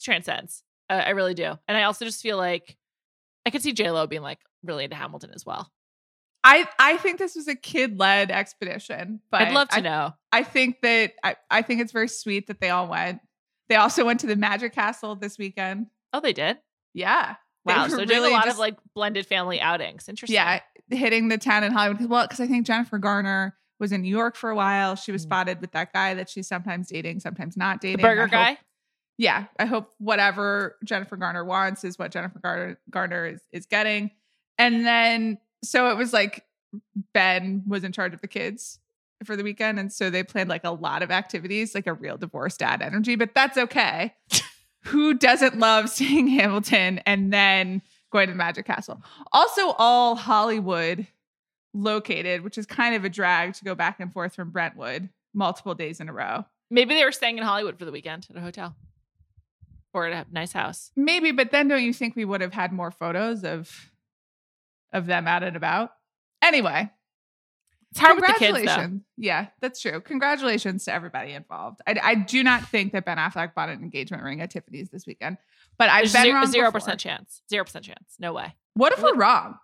[0.00, 0.62] transcends.
[0.88, 2.76] Uh, I really do, and I also just feel like
[3.44, 5.70] I could see J Lo being like really into Hamilton as well.
[6.44, 10.14] I I think this was a kid led expedition, but I'd love to I, know.
[10.32, 13.20] I think that I, I think it's very sweet that they all went.
[13.68, 15.86] They also went to the Magic Castle this weekend.
[16.12, 16.58] Oh, they did.
[16.92, 17.36] Yeah.
[17.64, 20.08] Wow, so doing a lot just- of like blended family outings.
[20.08, 20.34] Interesting.
[20.34, 22.08] Yeah, hitting the town in Hollywood.
[22.08, 24.94] Well, because I think Jennifer Garner was in New York for a while.
[24.96, 25.28] She was Mm.
[25.28, 28.02] spotted with that guy that she's sometimes dating, sometimes not the dating.
[28.02, 28.58] burger hope- guy.
[29.18, 34.10] yeah, I hope whatever Jennifer Garner wants is what Jennifer Garner, Garner is, is getting.
[34.58, 36.44] And then, so it was like
[37.12, 38.78] Ben was in charge of the kids
[39.24, 39.78] for the weekend.
[39.78, 43.16] And so they planned like a lot of activities, like a real divorce dad energy,
[43.16, 44.14] but that's okay.
[44.84, 49.02] Who doesn't love seeing Hamilton and then going to the Magic Castle?
[49.32, 51.06] Also, all Hollywood
[51.72, 55.74] located, which is kind of a drag to go back and forth from Brentwood multiple
[55.74, 56.44] days in a row.
[56.70, 58.76] Maybe they were staying in Hollywood for the weekend at a hotel
[59.92, 60.90] or at a nice house.
[60.96, 63.90] Maybe, but then don't you think we would have had more photos of
[64.92, 65.92] of them out and about?
[66.42, 66.90] Anyway,
[67.92, 68.54] It's hard with the kids, though.
[68.58, 69.02] congratulations.
[69.16, 70.00] Yeah, that's true.
[70.00, 71.80] Congratulations to everybody involved.
[71.86, 75.06] I, I do not think that Ben Affleck bought an engagement ring at Tiffany's this
[75.06, 75.38] weekend,
[75.76, 76.46] but I've There's been zero- wrong.
[76.46, 77.42] zero percent chance.
[77.50, 78.14] Zero percent chance.
[78.20, 78.54] No way.
[78.74, 79.56] What if we're wrong?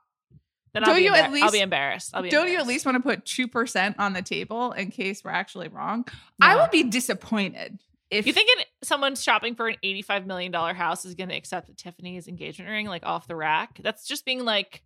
[0.74, 1.44] Then Don't you at least?
[1.44, 2.10] I'll be embarrassed.
[2.14, 4.90] I'll be Don't you at least want to put two percent on the table in
[4.90, 6.04] case we're actually wrong?
[6.42, 7.78] I would be disappointed
[8.10, 11.36] if You think an- someone shopping for an eighty-five million dollar house is going to
[11.36, 13.78] accept a Tiffany's engagement ring like off the rack?
[13.82, 14.82] That's just being like,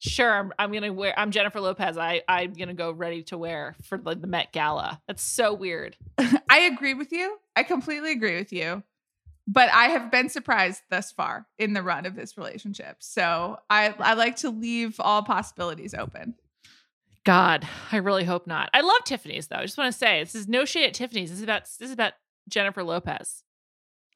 [0.00, 1.14] sure, I'm, I'm to wear.
[1.16, 1.96] I'm Jennifer Lopez.
[1.96, 5.00] I I'm going to go ready to wear for the, the Met Gala.
[5.06, 5.96] That's so weird.
[6.50, 7.38] I agree with you.
[7.54, 8.82] I completely agree with you.
[9.46, 12.96] But I have been surprised thus far in the run of this relationship.
[13.00, 16.34] So I, I like to leave all possibilities open.
[17.24, 18.70] God, I really hope not.
[18.72, 19.56] I love Tiffany's though.
[19.56, 21.30] I just want to say this is no shade at Tiffany's.
[21.30, 22.12] This is about this is about
[22.48, 23.42] Jennifer Lopez.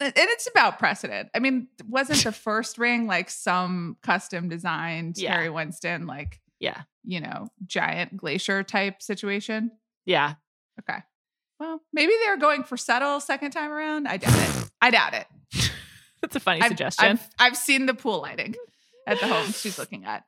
[0.01, 1.29] And it's about precedent.
[1.35, 5.35] I mean, wasn't the first ring like some custom designed Yeah.
[5.35, 9.71] Harry Winston, like, Yeah, you know, giant glacier type situation?
[10.05, 10.35] yeah.
[10.81, 10.99] Okay.
[11.61, 14.09] Well, maybe they're going for subtle second time around.
[14.09, 14.71] I doubt it.
[14.83, 15.27] I doubt it.
[16.21, 17.07] That's a funny I've, suggestion.
[17.07, 18.57] I've, I've seen the pool lighting
[19.07, 20.25] at the home she's looking at.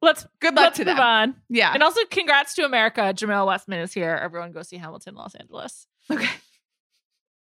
[0.00, 1.00] let's Good luck let's to move them.
[1.04, 1.34] on.
[1.48, 1.72] Yeah.
[1.74, 3.12] And also, congrats to America.
[3.12, 4.14] Jamael Westman is here.
[4.22, 5.88] Everyone go see Hamilton, Los Angeles.
[6.10, 6.28] Okay.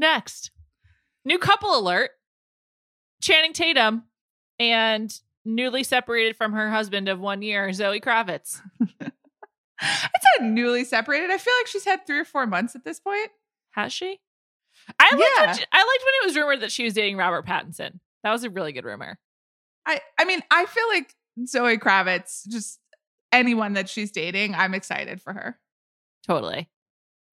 [0.00, 0.50] Next,
[1.24, 2.10] new couple alert.
[3.22, 4.04] Channing Tatum
[4.58, 8.60] and newly separated from her husband of one year, Zoe Kravitz.
[9.82, 11.30] It's not newly separated.
[11.30, 13.30] I feel like she's had three or four months at this point.
[13.70, 14.18] Has she?
[14.98, 15.46] I liked, Yeah.
[15.46, 17.98] when I liked when it was rumored that she was dating Robert Pattinson.
[18.22, 19.18] That was a really good rumor.
[19.86, 21.14] I I mean, I feel like
[21.46, 22.78] Zoe Kravitz, just
[23.32, 25.58] anyone that she's dating, I'm excited for her.
[26.26, 26.68] Totally.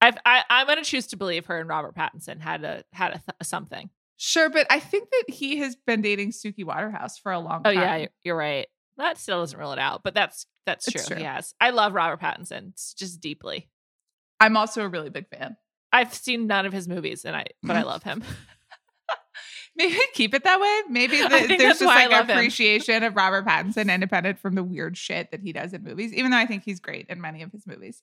[0.02, 3.12] I've, I, I'm going to choose to believe her and Robert Pattinson had a had
[3.12, 3.90] a th- something.
[4.18, 7.74] Sure, but I think that he has been dating Suki Waterhouse for a long Oh
[7.74, 7.82] time.
[8.02, 8.68] yeah, you're- right.
[8.98, 11.16] That still doesn't rule it out, but that's that's It's true.
[11.18, 11.24] true.
[11.24, 13.70] Yes, I love Robert Pattinson just deeply.
[14.40, 15.56] I'm also a really big fan.
[15.94, 18.24] I've seen none of his movies, and I but I love him.
[19.76, 20.82] Maybe keep it that way.
[20.92, 25.42] Maybe the, there's just like appreciation of Robert Pattinson, independent from the weird shit that
[25.42, 26.14] he does in movies.
[26.14, 28.02] Even though I think he's great in many of his movies.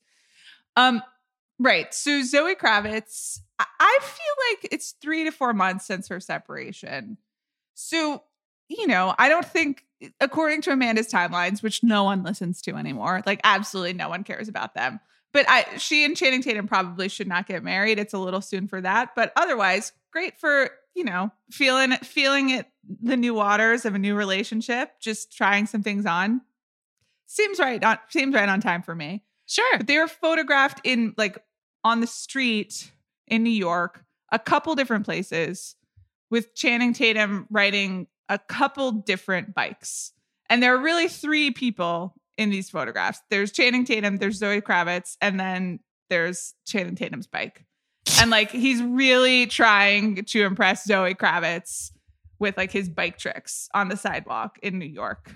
[0.76, 1.02] Um,
[1.58, 1.92] right.
[1.94, 7.18] So Zoe Kravitz, I, feel like it's three to four months since her separation.
[7.74, 8.22] So
[8.68, 12.76] you know, I don't think, eh, according to Amanda's timelines, which no one listens to
[12.76, 15.00] anymore, like absolutely no one cares about them.
[15.32, 17.98] But I, she and Channing Tatum probably should not get married.
[17.98, 19.10] It's a little soon for that.
[19.16, 22.66] But otherwise, great for you know feeling feeling it
[23.02, 24.92] the new waters of a new relationship.
[25.00, 26.40] Just trying some things on.
[27.26, 29.24] Seems right on seems right on time for me.
[29.46, 29.78] Sure.
[29.78, 31.38] But they were photographed in like
[31.82, 32.90] on the street
[33.26, 35.76] in New York, a couple different places,
[36.30, 40.12] with Channing Tatum riding a couple different bikes.
[40.48, 43.20] And there are really three people in these photographs.
[43.30, 45.80] There's Channing Tatum, there's Zoe Kravitz, and then
[46.10, 47.64] there's Channing Tatum's bike.
[48.20, 51.90] And like he's really trying to impress Zoe Kravitz
[52.38, 55.34] with like his bike tricks on the sidewalk in New York.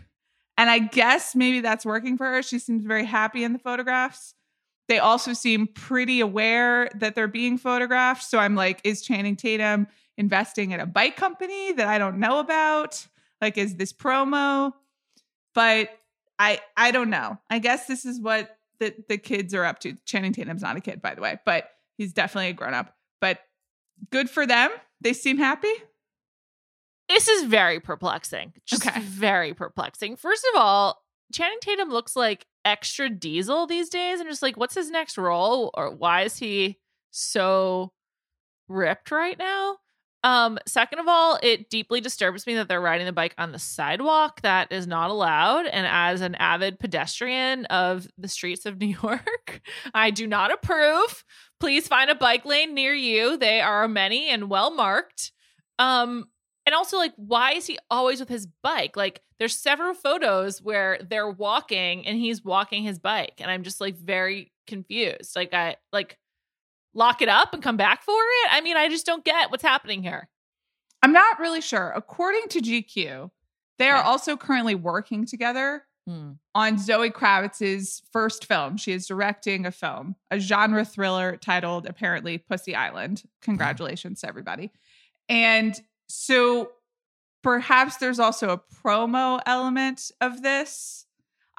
[0.58, 2.42] And I guess maybe that's working for her.
[2.42, 4.34] She seems very happy in the photographs.
[4.88, 8.24] They also seem pretty aware that they're being photographed.
[8.24, 12.40] So I'm like, is Channing Tatum investing in a bike company that I don't know
[12.40, 13.06] about?
[13.40, 14.72] Like, is this promo?
[15.54, 15.90] But
[16.38, 17.38] I I don't know.
[17.48, 19.94] I guess this is what the, the kids are up to.
[20.06, 22.96] Channing Tatum's not a kid, by the way, but he's definitely a grown up.
[23.20, 23.38] But
[24.10, 24.70] good for them.
[25.00, 25.72] They seem happy.
[27.08, 28.52] This is very perplexing.
[28.66, 29.00] Just Okay.
[29.00, 30.16] very perplexing.
[30.16, 34.20] First of all, Channing Tatum looks like extra diesel these days.
[34.20, 35.70] I'm just like, what's his next role?
[35.74, 36.78] Or why is he
[37.10, 37.92] so
[38.68, 39.78] ripped right now?
[40.24, 43.58] Um, second of all, it deeply disturbs me that they're riding the bike on the
[43.58, 44.42] sidewalk.
[44.42, 45.66] That is not allowed.
[45.66, 49.60] And as an avid pedestrian of the streets of New York,
[49.94, 51.24] I do not approve.
[51.60, 53.36] Please find a bike lane near you.
[53.36, 55.30] They are many and well marked.
[55.78, 56.26] Um,
[56.68, 58.94] and also, like, why is he always with his bike?
[58.94, 63.80] Like, there's several photos where they're walking and he's walking his bike, and I'm just
[63.80, 65.34] like very confused.
[65.34, 66.18] Like, I like
[66.92, 68.48] lock it up and come back for it.
[68.52, 70.28] I mean, I just don't get what's happening here.
[71.02, 71.90] I'm not really sure.
[71.96, 73.30] According to GQ,
[73.78, 74.06] they are Okay.
[74.06, 76.32] also currently working together hmm.
[76.54, 78.76] on Zoe Kravitz's first film.
[78.76, 83.22] She is directing a film, a genre thriller titled apparently Pussy Island.
[83.40, 84.70] Congratulations to everybody.
[85.30, 86.72] And so
[87.42, 91.06] perhaps there's also a promo element of this.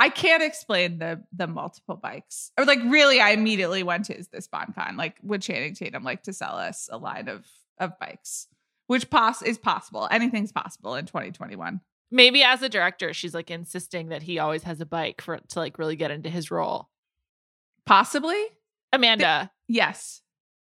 [0.02, 2.52] I can't explain the the multiple bikes.
[2.58, 4.96] Or like really, I immediately went to is this BonCon?
[4.98, 7.46] Like would Channing Tatum like to sell us a line of
[7.78, 8.48] of bikes?
[8.88, 10.08] Which pos is possible.
[10.10, 11.82] Anything's possible in 2021.
[12.12, 15.60] Maybe as a director, she's like insisting that he always has a bike for to
[15.60, 16.90] like really get into his role.
[17.86, 18.42] Possibly?
[18.92, 20.22] Amanda, Yes.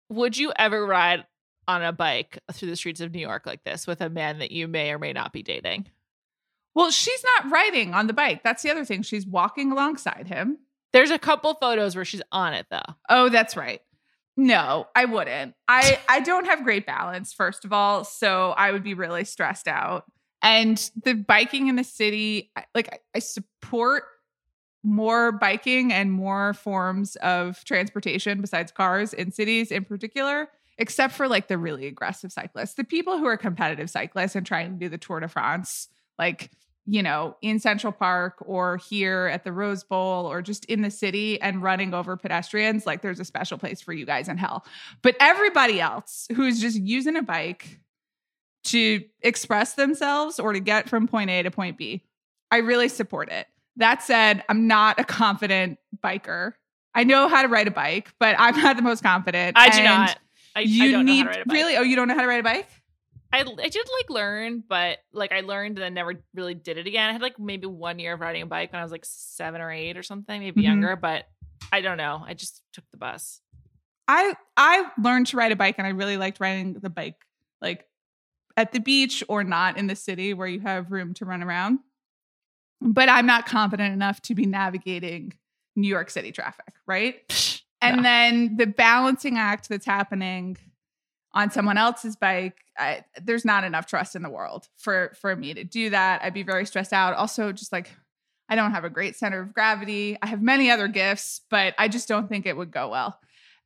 [0.09, 1.25] would you ever ride
[1.67, 4.51] on a bike through the streets of New York like this with a man that
[4.51, 5.87] you may or may not be dating?
[6.75, 8.43] Well, she's not riding on the bike.
[8.43, 9.01] That's the other thing.
[9.01, 10.59] She's walking alongside him.
[10.93, 12.95] There's a couple photos where she's on it though.
[13.09, 13.81] Oh, that's right.
[14.35, 15.55] No, I wouldn't.
[15.67, 19.67] I I don't have great balance first of all, so I would be really stressed
[19.67, 20.05] out.
[20.41, 24.03] And the biking in the city, like I, I support
[24.83, 30.47] more biking and more forms of transportation besides cars in cities in particular,
[30.77, 32.75] except for like the really aggressive cyclists.
[32.75, 36.51] The people who are competitive cyclists and trying to do the Tour de France, like
[36.89, 40.89] you know, in Central Park or here at the Rose Bowl or just in the
[40.89, 44.65] city and running over pedestrians, like there's a special place for you guys in hell.
[45.01, 47.81] But everybody else who's just using a bike
[48.65, 52.03] to express themselves or to get from point A to point B,
[52.51, 53.47] I really support it.
[53.75, 56.53] That said, I'm not a confident biker.
[56.95, 59.57] I know how to ride a bike, but I'm not the most confident.
[59.57, 60.19] I do And not.
[60.57, 61.53] I, you I don't need know how to ride a bike.
[61.53, 61.75] really.
[61.77, 62.67] Oh, you don't know how to ride a bike?
[63.31, 66.87] I, I did like learn, but like I learned and then never really did it
[66.87, 67.09] again.
[67.09, 69.61] I had like maybe one year of riding a bike when I was like seven
[69.61, 70.65] or eight or something, maybe Mhm.
[70.65, 71.25] younger, but
[71.71, 72.23] I don't know.
[72.25, 73.41] I just took the bus.
[74.07, 77.17] I I learned to ride a bike and I really liked riding the bike
[77.61, 77.85] like
[78.55, 81.79] at the beach or not in the city where you have room to run around.
[82.79, 85.33] But I'm not confident enough to be navigating
[85.75, 87.15] New York City traffic, right?
[87.81, 90.57] And then the balancing act that's happening
[91.33, 95.53] on someone else's bike, I, there's not enough trust in the world for for me
[95.53, 96.23] to do that.
[96.23, 97.13] I'd be very stressed out.
[97.15, 97.91] Also, just like
[98.49, 100.17] I don't have a great center of gravity.
[100.21, 103.19] I have many other gifts, but I just don't think it would go well.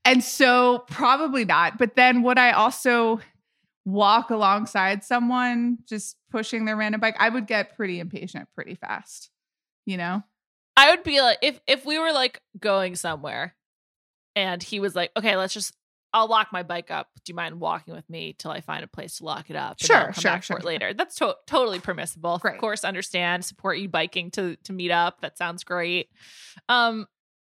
[0.04, 1.78] And so probably not.
[1.78, 3.20] But then would I also
[3.86, 7.16] walk alongside someone just pushing their random bike?
[7.20, 9.30] I would get pretty impatient pretty fast.
[9.86, 10.24] You know?
[10.76, 13.56] I would be like if if we were like going somewhere
[14.36, 15.76] and he was like, "Okay, let's just
[16.14, 17.08] I'll lock my bike up.
[17.24, 19.78] Do you mind walking with me till I find a place to lock it up?
[19.80, 20.94] and Sure, sure, back sure, later.
[20.94, 22.38] That's to- totally permissible.
[22.40, 22.56] Great.
[22.56, 25.22] Of course, understand, support you biking to to meet up.
[25.22, 26.10] That sounds great.
[26.68, 27.08] Um,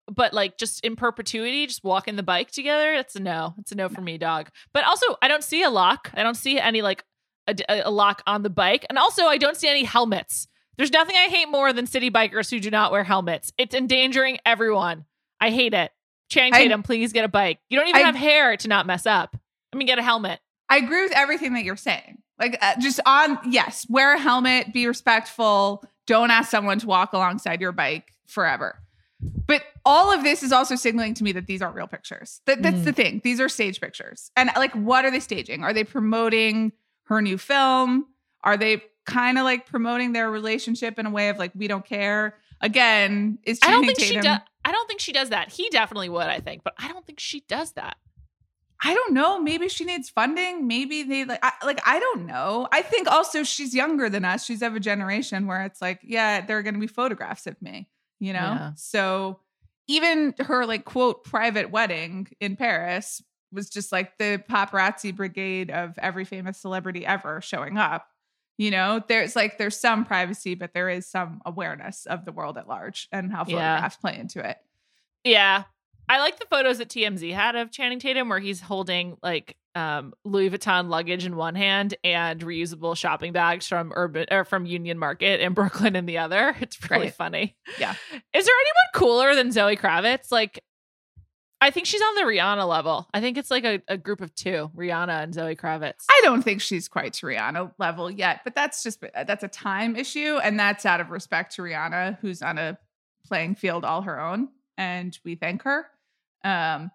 [0.07, 3.53] but like just in perpetuity, just walking the bike together, that's a no.
[3.59, 4.49] It's a no for me, dog.
[4.73, 6.09] But also, I don't see a lock.
[6.13, 7.03] I don't see any like
[7.47, 7.55] a,
[7.85, 10.47] a lock on the bike, and also I don't see any helmets.
[10.77, 13.51] There's nothing I hate more than city bikers who do not wear helmets.
[13.57, 15.05] It's endangering everyone.
[15.39, 15.91] I hate it.
[16.29, 17.59] Channing I- Tatum, please get a bike.
[17.69, 19.35] You don't even I- have hair to not mess up.
[19.73, 20.39] I mean, get a helmet.
[20.69, 22.17] I agree with everything that you're saying.
[22.39, 27.13] Like, uh, just on, yes, wear a helmet, be respectful, don't ask someone to walk
[27.13, 28.79] alongside your bike forever.
[29.47, 32.41] But all of this is also signaling to me that these aren't real pictures.
[32.45, 32.83] That, that's Mhm.
[32.83, 33.21] the thing.
[33.23, 34.29] These are stage pictures.
[34.35, 35.63] And like, what are they staging?
[35.63, 36.73] Are they promoting
[37.05, 38.05] her new film?
[38.43, 41.85] Are they kind of like promoting their relationship in a way of like, we don't
[41.85, 42.35] care?
[42.61, 44.39] Again, is I don't Channing she Tatum- does.
[44.67, 45.49] I don't think she does that.
[45.49, 47.95] He definitely would, I think, but I don't think she does that.
[48.83, 49.39] I don't know.
[49.39, 50.67] Maybe she needs funding.
[50.67, 52.67] Maybe they like, I, like I don't know.
[52.69, 54.43] I think also she's younger than us.
[54.43, 57.59] She's of a generation where it's like, yeah, there are going to be photographs of
[57.61, 57.87] me,
[58.19, 58.39] you know.
[58.39, 58.71] Yeah.
[58.75, 59.39] So
[59.87, 65.97] even her like quote private wedding in Paris was just like the paparazzi brigade of
[65.97, 68.09] every famous celebrity ever showing up.
[68.57, 72.57] You know, there's like there's some privacy, but there is some awareness of the world
[72.57, 73.75] at large and how Yeah.
[73.75, 74.57] photographs play into it.
[75.23, 75.63] Yeah.
[76.09, 80.13] I like the photos that TMZ had of Channing Tatum where he's holding like um,
[80.23, 84.97] Louis Vuitton luggage in one hand and reusable shopping bags from urban or from Union
[84.97, 86.55] Market in Brooklyn in the other.
[86.61, 87.13] It's really Right.
[87.13, 87.57] funny.
[87.77, 87.91] Yeah.
[87.91, 90.31] Is there anyone cooler than Zoe Kravitz?
[90.31, 90.63] Like
[91.59, 93.07] I think she's on the Rihanna level.
[93.13, 96.05] I think it's like a, a group of two, Rihanna and Zoe Kravitz.
[96.09, 99.95] I don't think she's quite to Rihanna level yet, but that's just that's a time
[99.95, 102.77] issue, and that's out of respect to Rihanna, who's on a
[103.25, 105.87] playing field all her own, and we thank her.
[106.43, 106.91] Um,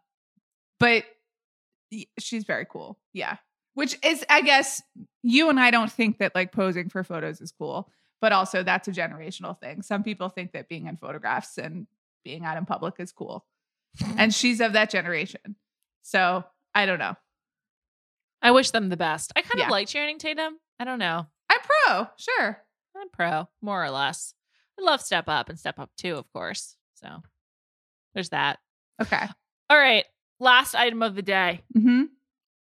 [0.79, 1.05] but
[2.19, 3.37] she's very cool, yeah.
[3.75, 4.83] Which is, I guess,
[5.23, 7.91] you and I don't think that like posing for photos is cool,
[8.21, 9.83] but also that's a generational thing.
[9.83, 11.87] Some people think that being in photographs and
[12.23, 13.45] being out in public is cool,
[14.17, 15.57] and she's of that generation.
[16.03, 17.15] So I don't know.
[18.41, 19.33] I wish them the best.
[19.37, 19.67] I kind Yeah.
[19.67, 20.59] of like Channing Tatum.
[20.81, 21.27] I don't know.
[21.51, 22.63] I'm pro, sure.
[22.97, 24.35] I'm pro, more or less.
[24.79, 26.77] I love Step Up and Step Up 2, of course.
[26.95, 27.23] So
[28.15, 28.59] there's that.
[29.01, 29.27] Okay.
[29.71, 30.05] All right.
[30.41, 31.61] Last item of the day.
[31.77, 32.05] Mm-hmm.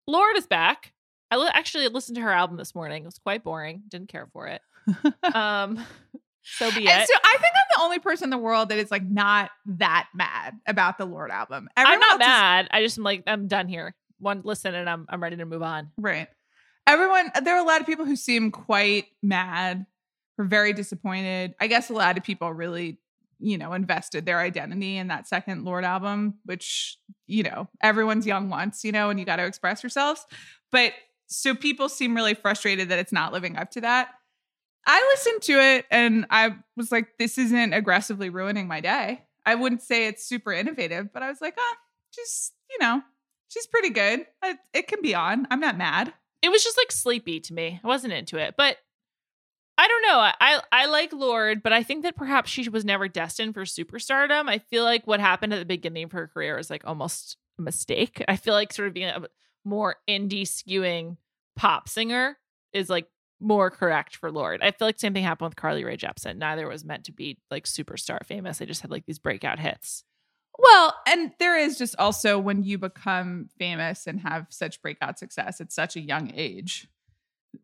[0.08, 0.94] Lorde is back.
[1.32, 3.04] I li- actually listened to her album this morning.
[3.04, 3.84] It was quite boring.
[3.88, 4.62] Didn't care for it.
[5.34, 5.84] Um,
[6.58, 7.08] so be And it.
[7.08, 10.08] so I think I'm the only person in the world that is like not that
[10.14, 11.68] mad about the Lorde album.
[11.76, 12.68] I'm not else is- mad.
[12.72, 13.96] I just am like I'm done here.
[14.20, 15.92] One listen and I'm I'm ready to move on.
[15.98, 16.28] right.
[16.88, 19.88] Everyone, there are a lot of people who seem quite mad
[20.38, 21.56] or very disappointed.
[21.60, 23.00] I guess a lot of people really,
[23.40, 28.50] you know, invested their identity in that second Lorde album, which, you know, everyone's young
[28.50, 30.24] once, you know, and you got to express yourselves.
[30.72, 30.94] But
[31.26, 34.10] so people seem really frustrated that it's not living up to that.
[34.86, 39.24] I listened to it and I was like, this isn't aggressively ruining my day.
[39.46, 41.74] I wouldn't say it's super innovative, but I was like, oh,
[42.12, 43.02] she's, you know,
[43.48, 44.26] she's pretty good.
[44.42, 45.48] I, it can be on.
[45.50, 46.14] I'm not mad.
[46.42, 47.80] It was just like sleepy to me.
[47.84, 48.78] I wasn't into it, but
[49.78, 50.20] I don't know.
[50.20, 54.48] I I like Lorde, but I think that perhaps she was never destined for superstardom.
[54.48, 57.62] I feel like what happened at the beginning of her career was like almost a
[57.62, 58.24] mistake.
[58.28, 59.24] I feel like sort of being a
[59.66, 61.18] more indie skewing
[61.58, 62.38] pop singer
[62.72, 63.08] is like
[63.40, 64.62] more correct for Lorde.
[64.64, 66.38] I feel like same thing happened with Carly Rae Jepsen.
[66.38, 68.58] Neither was meant to be like superstar famous.
[68.58, 70.04] They just had like these breakout hits.
[70.58, 75.60] Well, and there is just also when you become famous and have such breakout success
[75.60, 76.88] at such a young age,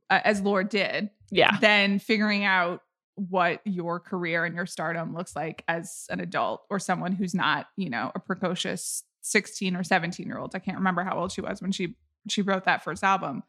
[0.09, 1.57] uh, as Lorde did, Yeah.
[1.61, 2.81] then figuring out
[3.15, 7.67] what your career and your stardom looks like as an adult or someone who's not,
[7.77, 10.53] you know, a precocious 16 or 17 year old.
[10.55, 11.95] I can't remember how old she was when she
[12.29, 13.43] she wrote that first album.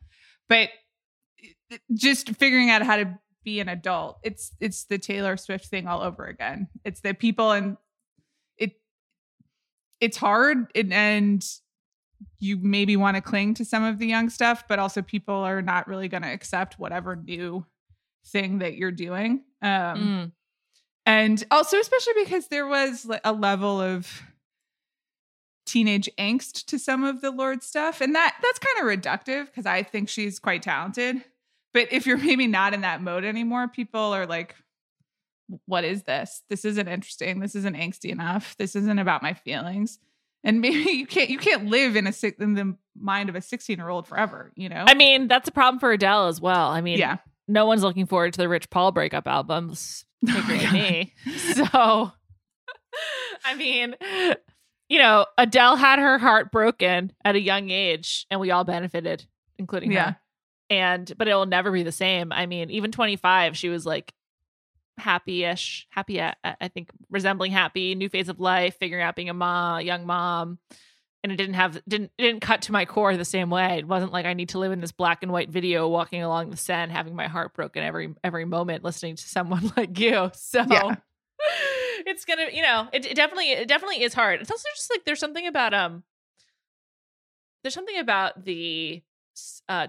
[0.49, 0.71] But
[1.95, 4.19] just figuring out how to be an adult.
[4.23, 6.69] It's it's the Taylor Swift thing all over again.
[6.85, 7.77] It's the people and
[8.57, 8.73] it
[10.01, 11.45] it's hard and, and
[12.39, 15.61] you maybe want to cling to some of the young stuff, but also people are
[15.63, 17.67] not really going to accept whatever new
[18.27, 19.43] thing that you're doing.
[19.61, 20.33] Um, Mm.
[21.07, 24.23] and also especially because there was a level of
[25.67, 29.65] teenage angst to some of the lorde stuff and that that's kind of reductive because
[29.65, 31.23] i think she's quite talented
[31.75, 34.55] but if you're maybe not in that mode anymore people are like
[35.67, 39.99] what is this this isn't interesting this isn't angsty enough this isn't about my feelings
[40.45, 43.77] and maybe you can't you can't live in a in the mind of a 16
[43.79, 46.69] year old forever you know I mean, that's a problem for Adele as well.
[46.69, 47.19] I mean, yeah
[47.49, 50.05] no one's looking forward to the Rich Paul breakup albums.
[50.29, 50.73] Oh my Figure God.
[50.73, 51.15] me.
[51.55, 52.13] So,
[53.45, 53.97] I mean,
[54.89, 59.27] you know, Adele had her heart broken at a young age, and we all benefited,
[59.59, 60.11] including Yeah.
[60.13, 60.17] her.
[60.73, 62.33] And but it will never be the same.
[62.33, 64.15] I mean, even 25, she was like
[64.97, 66.23] happy-ish, happy.
[66.23, 70.59] I think resembling happy, new phase of life, figuring out being a mom, young mom.
[71.23, 73.81] And it didn't have didn't it didn't cut to my core the same way.
[73.81, 76.49] It wasn't like I need to live in this black and white video, walking along
[76.49, 80.31] the Seine, having my heart broken every every moment, listening to someone like you.
[80.35, 80.97] So Yeah.
[82.07, 84.41] it's gonna, you know, it, it definitely it definitely is hard.
[84.41, 86.03] It's also just like there's something about um
[87.63, 89.03] there's something about the
[89.69, 89.89] uh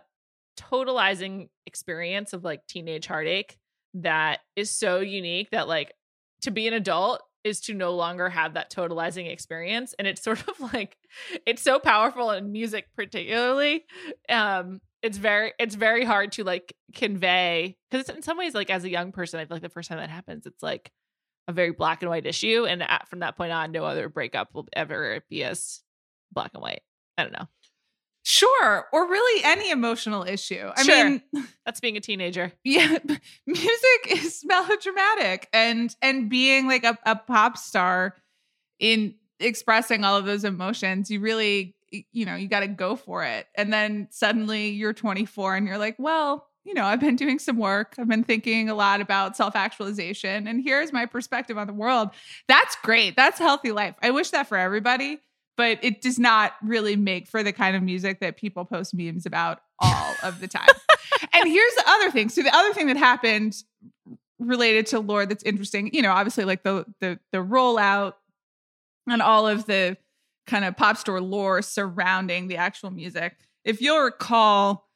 [0.57, 3.57] totalizing experience of like teenage heartache
[3.95, 5.93] that is so unique that like
[6.41, 10.47] to be an adult is to no longer have that totalizing experience and it's sort
[10.47, 10.97] of like
[11.45, 13.85] it's so powerful in music particularly
[14.29, 18.83] um it's very it's very hard to like convey because in some ways like as
[18.83, 20.91] a young person i feel like the first time that happens it's like
[21.47, 24.53] a very black and white issue and at, from that point on no other breakup
[24.53, 25.81] will ever be as
[26.31, 26.81] black and white.
[27.17, 27.47] I don't know
[28.23, 30.69] sure or really any emotional issue.
[30.75, 31.09] I Sure.
[31.09, 31.21] mean
[31.65, 32.51] that's being a teenager.
[32.63, 32.97] yeah
[33.45, 38.15] music is melodramatic and and being like a, a pop star
[38.79, 41.75] in expressing all of those emotions you really
[42.11, 43.45] you know you got to go for it.
[43.55, 47.57] And then suddenly you're 24 and you're like well you know i've been doing some
[47.57, 47.93] work.
[47.99, 52.09] I've been thinking a lot about self-actualization and here's my perspective on the world.
[52.47, 53.15] That's great.
[53.15, 53.95] That's healthy life.
[54.01, 55.19] I wish that for everybody
[55.55, 59.25] but it does not really make for the kind of music that people post memes
[59.25, 60.67] about all of the time
[61.33, 62.29] and here's the other thing.
[62.29, 63.55] So the other thing that happened
[64.39, 68.13] related to Lorde that's interesting, you know, obviously like the the the rollout
[69.07, 69.97] and all of the
[70.47, 73.35] kind of pop store lore surrounding the actual music.
[73.63, 74.89] If you'll recall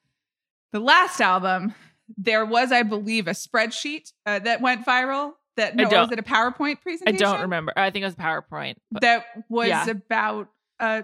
[0.73, 1.73] the last album,
[2.17, 5.33] there was, I believe, a spreadsheet uh, that went viral.
[5.57, 7.07] That no, was it a PowerPoint presentation?
[7.07, 9.85] i don't remember i think it was a powerpoint but that was Yeah.
[9.89, 10.47] about
[10.79, 11.01] uh,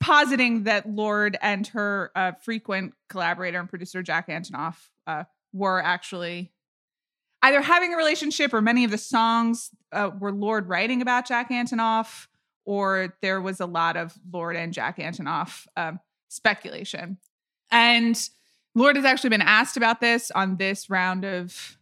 [0.00, 4.76] positing that Lorde and her uh, frequent collaborator and producer Jack Antonoff
[5.06, 5.24] uh,
[5.54, 6.52] were actually
[7.42, 11.50] either having a relationship or many of the songs uh, were Lorde writing about Jack
[11.50, 12.26] Antonoff,
[12.66, 17.16] or there was a lot of Lorde and Jack Antonoff um, speculation.
[17.70, 18.28] And
[18.74, 21.78] Lorde has actually been asked about this on this round of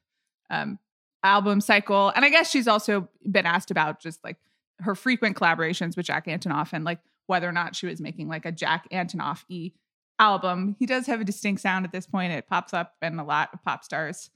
[0.50, 0.78] um,
[1.22, 2.12] album cycle.
[2.14, 4.36] And I guess she's also been asked about just like
[4.80, 8.44] her frequent collaborations with Jack Antonoff and like whether or not she was making like
[8.44, 9.72] a Jack Antonoff e
[10.18, 10.76] album.
[10.78, 12.32] He does have a distinct sound at this point.
[12.32, 14.30] It pops up in a lot of pop stars.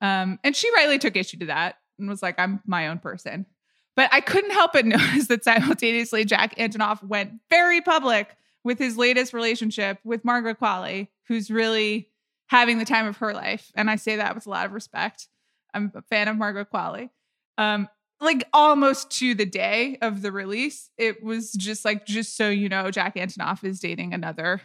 [0.00, 3.46] Um, and she rightly took issue to that and was like, I'm my own person.
[3.94, 8.96] But I couldn't help but notice that simultaneously Jack Antonoff went very public with his
[8.96, 12.08] latest relationship with Margaret Qualley, who's really
[12.46, 13.72] having the time of her life.
[13.74, 15.28] And I say that with a lot of respect.
[15.74, 17.10] I'm a fan of Margaret Qualley.
[17.58, 17.88] Um,
[18.20, 22.68] like almost to the day of the release, it was just like, just so you
[22.68, 24.60] know, Jack Antonoff is dating another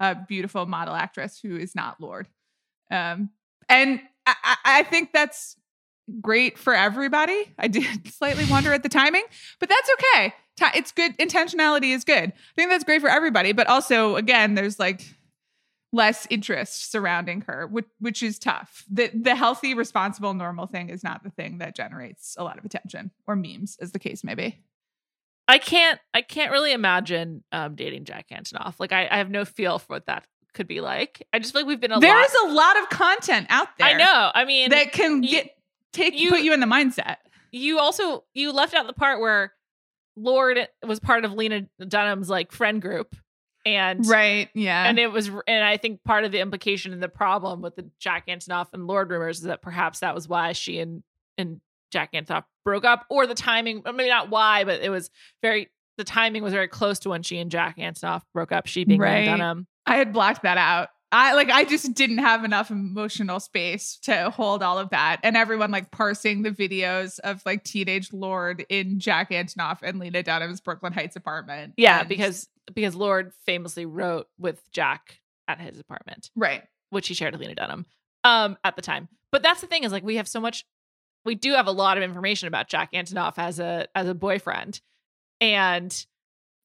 [0.00, 2.28] uh, beautiful model actress who is not Lorde.
[2.90, 3.30] Um,
[3.68, 5.56] and I- I think that's
[6.20, 7.52] great for everybody.
[7.58, 9.24] I did slightly wonder at the timing,
[9.58, 10.34] but that's okay.
[10.74, 11.16] It's good.
[11.18, 12.30] Intentionality is good.
[12.32, 13.52] I think that's great for everybody.
[13.52, 15.02] But also, again, there's like
[15.92, 18.84] less interest surrounding her, which, which is tough.
[18.90, 22.64] The the healthy, responsible, normal thing is not the thing that generates a lot of
[22.64, 24.58] attention or memes, as the case may be.
[25.48, 28.76] I can't I can't really imagine um dating Jack Antonoff.
[28.78, 30.24] Like I, I have no feel for what that
[30.54, 31.26] could be like.
[31.32, 32.24] I just feel like we've been a There lot.
[32.24, 33.88] is a lot of content out there.
[33.88, 34.30] I know.
[34.34, 35.50] I mean that can you- get
[35.92, 37.16] take you- put you in the mindset.
[37.50, 39.52] you also you left out the part where
[40.16, 43.16] Lorde was part of Lena Dunham's like friend group.
[43.64, 44.48] And Right.
[44.54, 44.84] Yeah.
[44.88, 47.88] and it was and I think part of the implication and the problem with the
[48.00, 51.02] Jack Antonoff and Lorde rumors is that perhaps that was why she and
[51.38, 51.60] and
[51.92, 55.10] Jack Antonoff broke up or the timing maybe not why but it was
[55.42, 58.66] very the timing was very close to when she and Jack Antonoff broke up.
[58.66, 59.26] She being Right.
[59.26, 59.66] Lena Dunham.
[59.86, 60.88] I had blocked that out.
[61.14, 65.20] I like I just didn't have enough emotional space to hold all of that.
[65.22, 70.22] And everyone like parsing the videos of like teenage Lorde in Jack Antonoff and Lena
[70.22, 71.74] Dunham's Brooklyn Heights apartment.
[71.76, 76.62] Yeah, And- because because Lorde famously wrote with Jack at his apartment, right.
[76.90, 77.86] which he shared with Lena Dunham
[78.24, 79.08] um, at the time.
[79.30, 80.64] But that's the thing is like we have so much.
[81.24, 84.80] We do have a lot of information about Jack Antonoff as a as a boyfriend,
[85.40, 86.06] and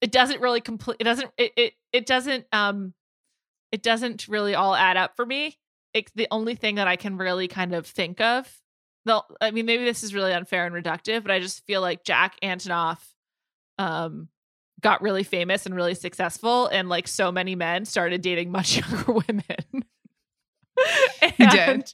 [0.02, 0.98] it doesn't really complete.
[1.00, 1.32] It doesn't.
[1.38, 2.46] It it it doesn't.
[2.52, 2.94] Um,
[3.72, 5.58] it doesn't really all add up for me.
[5.94, 8.62] It's the only thing that I can really kind of think of.
[9.06, 12.04] The, I mean, maybe this is really unfair and reductive, but I just feel like
[12.04, 13.00] Jack Antonoff,
[13.78, 14.30] um,
[14.82, 19.12] got really famous and really successful, and like so many men started dating much younger
[19.14, 19.86] women.
[21.38, 21.70] He did.
[21.70, 21.94] And-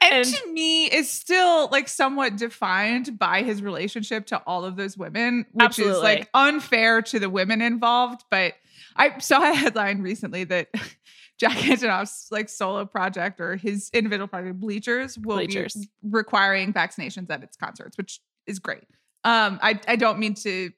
[0.00, 4.76] And, and- to me is still like somewhat defined by his relationship to all of
[4.76, 8.24] those women, which is like unfair to the women involved.
[8.30, 8.54] But
[8.96, 10.68] I saw a headline recently that
[11.40, 15.74] Jack Antonoff's like solo project or his individual project, Bleachers, will Bleachers.
[15.74, 18.84] be requiring vaccinations at its concerts, which is great.
[19.24, 20.70] Um, I, I don't mean to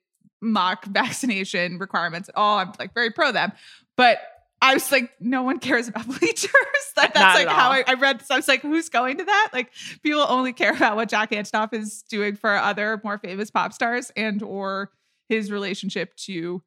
[0.44, 2.58] mock vaccination requirements at all.
[2.58, 3.52] I'm like very pro them,
[3.96, 4.18] but
[4.62, 6.50] I was like, no one cares about bleachers.
[6.96, 7.70] that, Not that's at like how.
[7.70, 8.30] I, I read this.
[8.30, 9.50] I was like, who's going to that?
[9.52, 9.70] Like,
[10.02, 14.10] people only care about what Jack Antonoff is doing for other more famous pop stars
[14.16, 14.90] and or
[15.28, 16.62] his relationship to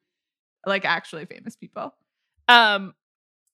[0.66, 1.94] like actually famous people.
[2.48, 2.94] um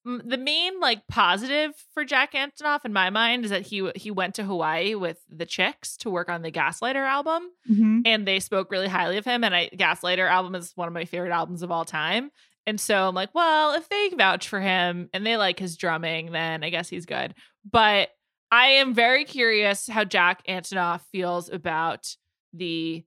[0.06, 4.36] the main like positive for Jack Antonoff in my mind is that he he went
[4.36, 8.02] to Hawaii with the Chicks to work on the Gaslighter album mm-hmm.
[8.06, 11.06] and they spoke really highly of him and I Gaslighter album is one of my
[11.06, 12.32] favorite albums of all time.
[12.66, 16.32] And so I'm like, well, if they vouch for him and they like his drumming,
[16.32, 17.34] then I guess he's good.
[17.70, 18.10] But
[18.52, 22.16] I am very curious how Jack Antonoff feels about
[22.54, 23.04] the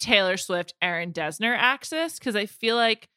[0.00, 3.08] Taylor Swift Aaron Dessner axis because I feel like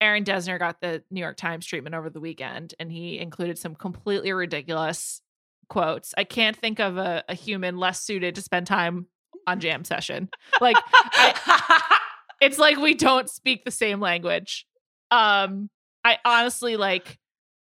[0.00, 3.74] Aaron Dessner got the New York Times treatment over the weekend and he included some
[3.74, 5.20] completely ridiculous
[5.68, 6.14] quotes.
[6.16, 9.06] I can't think of a, a human less suited to spend time
[9.46, 10.28] on jam session.
[10.60, 11.98] Like I,
[12.40, 14.66] it's like we don't speak the same language.
[15.10, 15.70] Um
[16.04, 17.18] I honestly like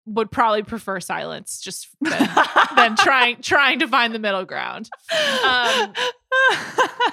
[0.07, 2.29] would probably prefer silence just than,
[2.77, 4.89] than trying trying to find the middle ground.
[5.13, 5.93] Um,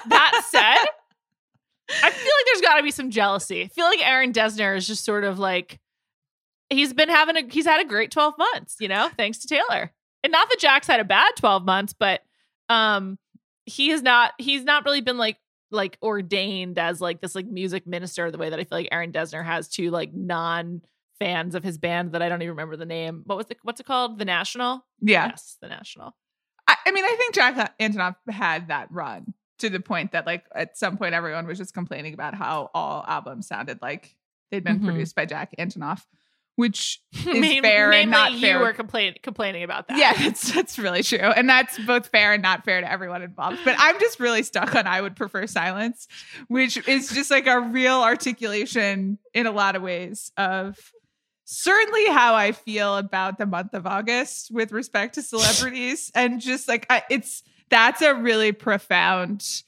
[0.08, 0.84] that said,
[1.90, 3.62] I feel like there's got to be some jealousy.
[3.62, 5.80] I feel like Aaron Dessner is just sort of like
[6.70, 9.92] he's been having a he's had a great 12 months, you know, thanks to Taylor.
[10.22, 12.22] And not that Jack's had a bad 12 months, but
[12.68, 13.18] um
[13.66, 15.36] he has not he's not really been like
[15.70, 19.12] like ordained as like this like music minister the way that I feel like Aaron
[19.12, 20.82] Dessner has to like non
[21.18, 23.22] fans of his band that I don't even remember the name.
[23.26, 24.18] What was the what's it called?
[24.18, 24.84] The National?
[25.00, 25.26] yeah.
[25.26, 26.14] Yes, the National.
[26.66, 30.44] I, I mean, I think Jack Antonoff had that run to the point that, like,
[30.54, 34.14] at some point, everyone was just complaining about how all albums sounded like
[34.50, 34.84] they'd been Mhm.
[34.86, 36.04] produced by Jack Antonoff,
[36.56, 38.60] which is Main- fair and not you fair.
[38.60, 39.98] were complain- complaining about that.
[39.98, 43.58] Yeah, that's that's really true, and that's both fair and not fair to everyone involved.
[43.64, 46.06] But I'm just really stuck on I would prefer silence,
[46.48, 50.78] which is just like a real articulation in a lot of ways of
[51.46, 56.68] certainly how I feel about the month of August with respect to celebrities, and just
[56.68, 59.62] like I, it's that's a really profound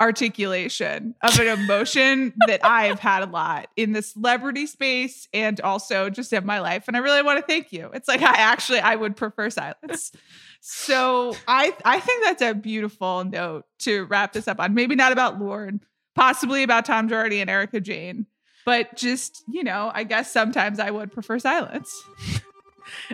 [0.00, 6.10] articulation of an emotion that I've had a lot in the celebrity space and also
[6.10, 6.86] just in my life.
[6.86, 7.90] And I really want to thank you.
[7.94, 10.12] It's like I actually I would prefer silence.
[10.60, 14.74] So I I think that's a beautiful note to wrap this up on.
[14.74, 15.80] Maybe not about Lorde,
[16.14, 18.26] possibly about Tom Girardi and Erika Jayne.
[18.66, 22.02] But just, you know, I guess sometimes I would prefer silence.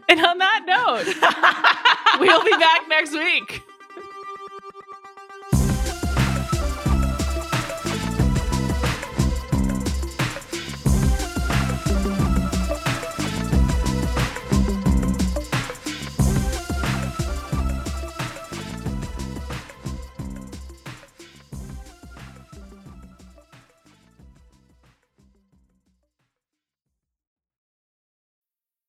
[0.08, 3.62] And on that note, we'll be back next week.